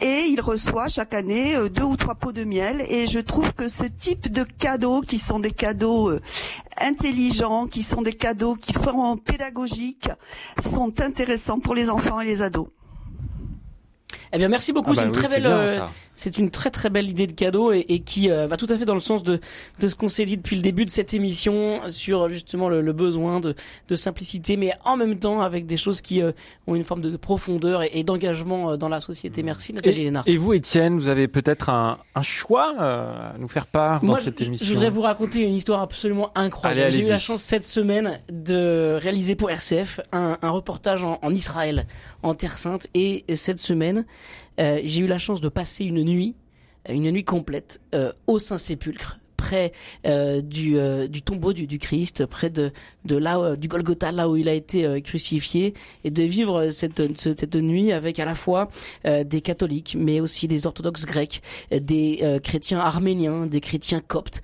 [0.00, 3.52] et il reçoit chaque année euh, deux ou trois pots de miel et je trouve
[3.52, 6.20] que ce type de cadeaux qui sont des cadeaux euh,
[6.80, 10.08] intelligents, qui sont des cadeaux qui font pédagogiques,
[10.60, 12.68] sont intéressants pour les enfants et les ados.
[14.32, 14.90] Eh bien, merci beaucoup.
[14.92, 15.90] Ah c'est bah une oui, très c'est belle, bien, euh, ça.
[16.20, 18.76] C'est une très très belle idée de cadeau et, et qui euh, va tout à
[18.76, 19.40] fait dans le sens de
[19.80, 22.92] de ce qu'on s'est dit depuis le début de cette émission sur justement le, le
[22.92, 23.54] besoin de
[23.88, 26.32] de simplicité, mais en même temps avec des choses qui euh,
[26.66, 29.42] ont une forme de profondeur et, et d'engagement euh, dans la société.
[29.42, 30.24] Merci Nathalie Lénard.
[30.26, 34.08] et vous, Étienne, vous avez peut-être un, un choix euh, à nous faire part dans
[34.08, 36.92] Moi, cette émission je voudrais vous raconter une histoire absolument incroyable.
[36.92, 41.34] J'ai eu la chance cette semaine de réaliser pour RCF un, un reportage en, en
[41.34, 41.86] Israël,
[42.22, 44.04] en Terre Sainte, et cette semaine,
[44.60, 46.34] euh, j'ai eu la chance de passer une nuit,
[46.88, 49.72] une nuit complète, euh, au Saint-Sépulcre près
[50.06, 52.72] euh, du, euh, du tombeau du, du Christ, près de,
[53.06, 55.72] de là euh, du Golgotha, là où il a été euh, crucifié,
[56.04, 58.68] et de vivre cette, ce- cette nuit avec à la fois
[59.06, 61.40] des catholiques, mais aussi des orthodoxes grecs,
[61.72, 64.42] des chrétiens arméniens, des chrétiens coptes,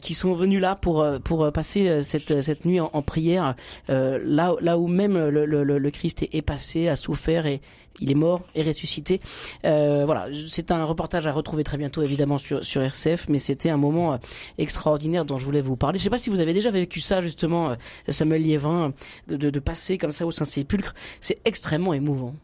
[0.00, 3.56] qui sont venus là pour pour passer cette cette nuit en, en prière,
[3.88, 7.60] là là où même le, le, le- le Christ est, est passé, a souffert et
[8.00, 9.20] il est mort et ressuscité.
[9.64, 13.70] Euh, voilà, c'est un reportage à retrouver très bientôt évidemment sur sur RCF, mais c'était
[13.70, 14.16] un moment euh,
[14.58, 15.98] extraordinaire dont je voulais vous parler.
[15.98, 17.74] Je sais pas si vous avez déjà vécu ça justement, euh,
[18.08, 18.92] Samuel Liévin,
[19.28, 20.94] de, de, de passer comme ça au Saint-Sépulcre.
[21.20, 22.34] C'est extrêmement émouvant.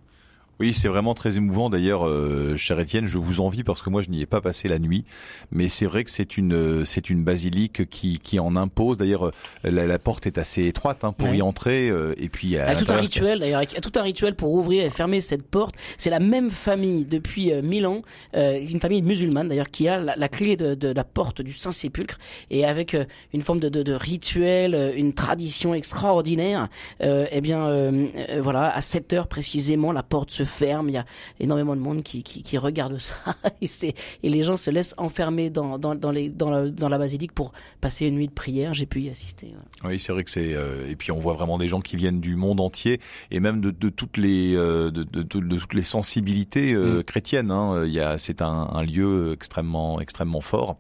[0.63, 1.71] Oui, c'est vraiment très émouvant.
[1.71, 4.69] D'ailleurs, euh, cher Étienne, je vous envie parce que moi, je n'y ai pas passé
[4.69, 5.05] la nuit.
[5.51, 8.97] Mais c'est vrai que c'est une euh, c'est une basilique qui qui en impose.
[8.97, 9.31] D'ailleurs, euh,
[9.65, 11.39] la, la porte est assez étroite hein, pour Ouais.
[11.39, 11.89] y entrer.
[11.89, 14.91] euh, et puis à a tout un rituel d'ailleurs, tout un rituel pour ouvrir et
[14.91, 15.75] fermer cette porte.
[15.99, 18.03] C'est la même famille depuis euh, mille ans,
[18.37, 21.53] euh, une famille musulmane d'ailleurs qui a la, la clé de, de la porte du
[21.53, 22.19] Saint Sépulcre
[22.51, 23.05] et avec euh,
[23.35, 26.69] une forme de, de, de rituel, euh, une tradition extraordinaire.
[27.03, 30.89] Euh, eh bien, euh, euh, voilà, à 7 heures précisément, la porte se ferme.
[30.89, 31.05] Il y a
[31.41, 33.15] énormément de monde qui, qui, qui regarde ça
[33.61, 36.89] et, c'est- et les gens se laissent enfermer dans, dans, dans, les, dans, la, dans
[36.89, 38.75] la basilique pour passer une nuit de prière.
[38.75, 39.49] J'ai pu y assister.
[39.53, 39.95] voilà.
[39.95, 42.21] Oui, c'est vrai que c'est euh, et puis on voit vraiment des gens qui viennent
[42.21, 43.01] du monde entier
[43.31, 47.03] et même de, de toutes les euh, de, de- de- toutes les sensibilités euh, Mm.
[47.05, 47.51] chrétiennes.
[47.51, 47.85] Hein.
[47.87, 50.77] Il y a c'est un, un lieu extrêmement extrêmement fort.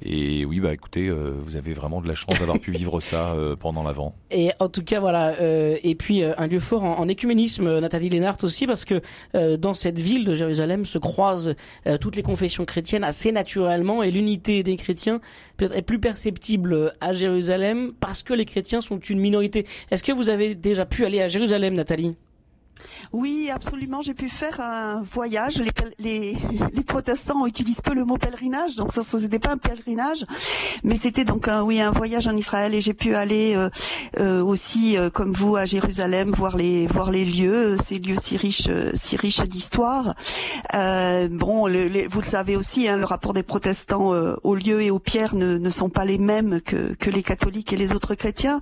[0.00, 3.32] Et oui, bah écoutez, euh, vous avez vraiment de la chance d'avoir pu vivre ça
[3.32, 4.14] euh, pendant l'avant.
[4.30, 5.40] Et en tout cas, voilà.
[5.40, 8.84] euh, et puis euh, un lieu fort en, en écuménisme, euh, Nathalie Lénart aussi, parce
[8.84, 9.00] que
[9.34, 11.54] euh, dans cette ville de Jérusalem se croisent
[12.00, 15.20] toutes les confessions chrétiennes assez naturellement, et l'unité des chrétiens
[15.60, 19.66] est plus perceptible à Jérusalem parce que les chrétiens sont une minorité.
[19.90, 22.14] Est-ce que vous avez déjà pu aller à Jérusalem, Nathalie?
[23.12, 24.00] Oui, absolument.
[24.02, 25.58] J'ai pu faire un voyage.
[25.58, 26.36] Les, les,
[26.72, 30.24] les protestants utilisent peu le mot pèlerinage, donc ça, ça c'était pas un pèlerinage,
[30.84, 33.68] mais c'était donc un, oui un voyage en Israël et j'ai pu aller euh,
[34.18, 38.36] euh, aussi euh, comme vous à Jérusalem voir les voir les lieux, ces lieux si
[38.36, 40.14] riches euh, si riches d'histoire.
[40.74, 44.54] Euh, bon, le- les- vous le savez aussi, hein, le rapport des protestants euh, aux
[44.54, 47.76] lieux et aux pierres ne, ne sont pas les mêmes que que les catholiques et
[47.76, 48.60] les autres chrétiens,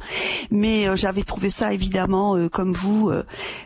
[0.51, 3.11] mais j'avais trouvé ça évidemment comme vous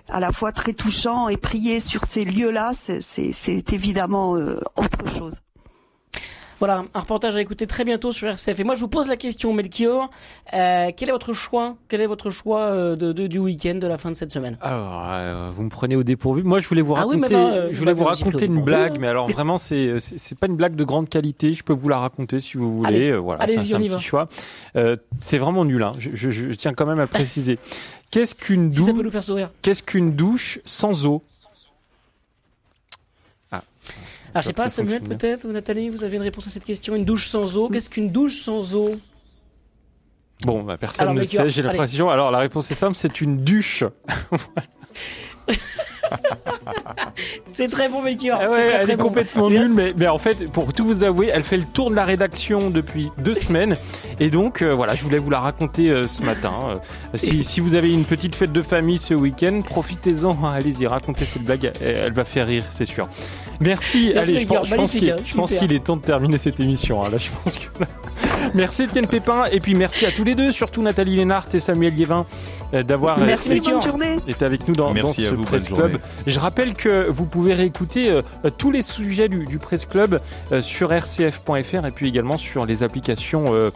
[0.09, 5.41] à la fois très touchant et prier sur ces lieux-là, c'est évidemment euh, autre chose.
[6.61, 8.61] Voilà, un reportage à écouter très bientôt sur RCF.
[8.61, 10.11] Et moi, je vous pose la question, Melchior.
[10.53, 13.87] Euh, quel est votre choix Quel est votre choix euh, de, de- du week-end, de
[13.87, 14.59] la fin de cette semaine?
[14.61, 16.43] Alors, euh, vous me prenez au dépourvu.
[16.43, 18.63] Moi, je voulais vous Ah oui, raconter, mais bah, euh, je voulais vous raconter une
[18.63, 21.55] blague, mais alors vraiment, c'est c'est pas une blague de grande qualité.
[21.55, 22.89] Je peux vous la raconter si vous voulez.
[22.89, 23.99] Allez, Euh, voilà, allez-y, c'est un- un y petit va.
[24.01, 24.29] choix.
[25.21, 25.83] C'est vraiment nul.
[25.83, 25.95] Hein.
[25.99, 27.59] Je, je- je tiens quand même à le préciser.
[28.39, 28.91] Qu'une douche.
[29.63, 31.23] Qu'est-ce qu'une douche sans eau?
[34.35, 36.95] Ah, je sais pas, Samuel, peut-être, ou Nathalie, vous avez une réponse à cette question
[36.95, 38.93] Une douche sans eau Qu'est-ce qu'une douche sans eau?
[40.43, 41.51] Bon, bah, personne Alors, ne sait.
[41.51, 42.09] J'ai l'impression.
[42.09, 42.97] Alors, la réponse est simple.
[42.97, 43.85] C'est une douche.
[47.51, 48.39] C'est très bon, Melchior.
[48.41, 49.05] Ah ouais, très, elle très est bon.
[49.05, 51.95] complètement nulle, mais, mais en fait, pour tout vous avouer, elle fait le tour de
[51.97, 53.77] la rédaction depuis deux semaines.
[54.21, 56.53] Et donc, euh, voilà, je voulais vous la raconter euh, ce matin.
[56.71, 56.77] Euh,
[57.15, 60.31] si, si vous avez une petite fête de famille ce week-end, profitez-en.
[60.45, 61.73] hein, Allez-y, racontez cette blague.
[61.81, 63.09] Elle, elle va faire rire, c'est sûr.
[63.61, 64.13] Merci.
[64.15, 65.17] Merci, Allez, je pense, qu'il hein,
[65.59, 67.05] qu'il est temps de terminer cette émission.
[67.05, 67.11] hein.
[67.11, 67.67] Là, je pense que.
[68.55, 71.93] Merci Étienne Pépin et puis merci à tous les deux, surtout Nathalie Lénart et Samuel
[71.93, 72.25] euh,
[72.73, 74.19] d'avoir euh, Merci, bonne journée.
[74.29, 75.79] est avec nous dans, Merci dans à ce vous, Presse Club.
[75.79, 76.05] journée.
[76.27, 80.21] Je rappelle que vous pouvez réécouter euh, euh, tous les sujets du, du Presse Club
[80.53, 83.71] euh, sur rcf.fr et puis également sur les applications euh,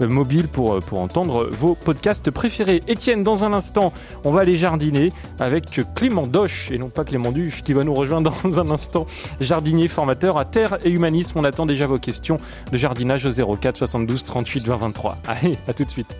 [0.00, 2.82] euh, mobile pour, pour entendre vos podcasts préférés.
[2.86, 3.92] Étienne, dans un instant,
[4.24, 7.94] on va aller jardiner avec Clément Doche et non pas Clément Duche qui va nous
[7.94, 9.06] rejoindre dans un instant.
[9.40, 11.38] Jardinier, formateur à terre et humanisme.
[11.38, 12.38] On attend déjà vos questions
[12.72, 15.18] de jardinage au 04 72 38 20 23.
[15.26, 16.16] Allez, à tout de suite.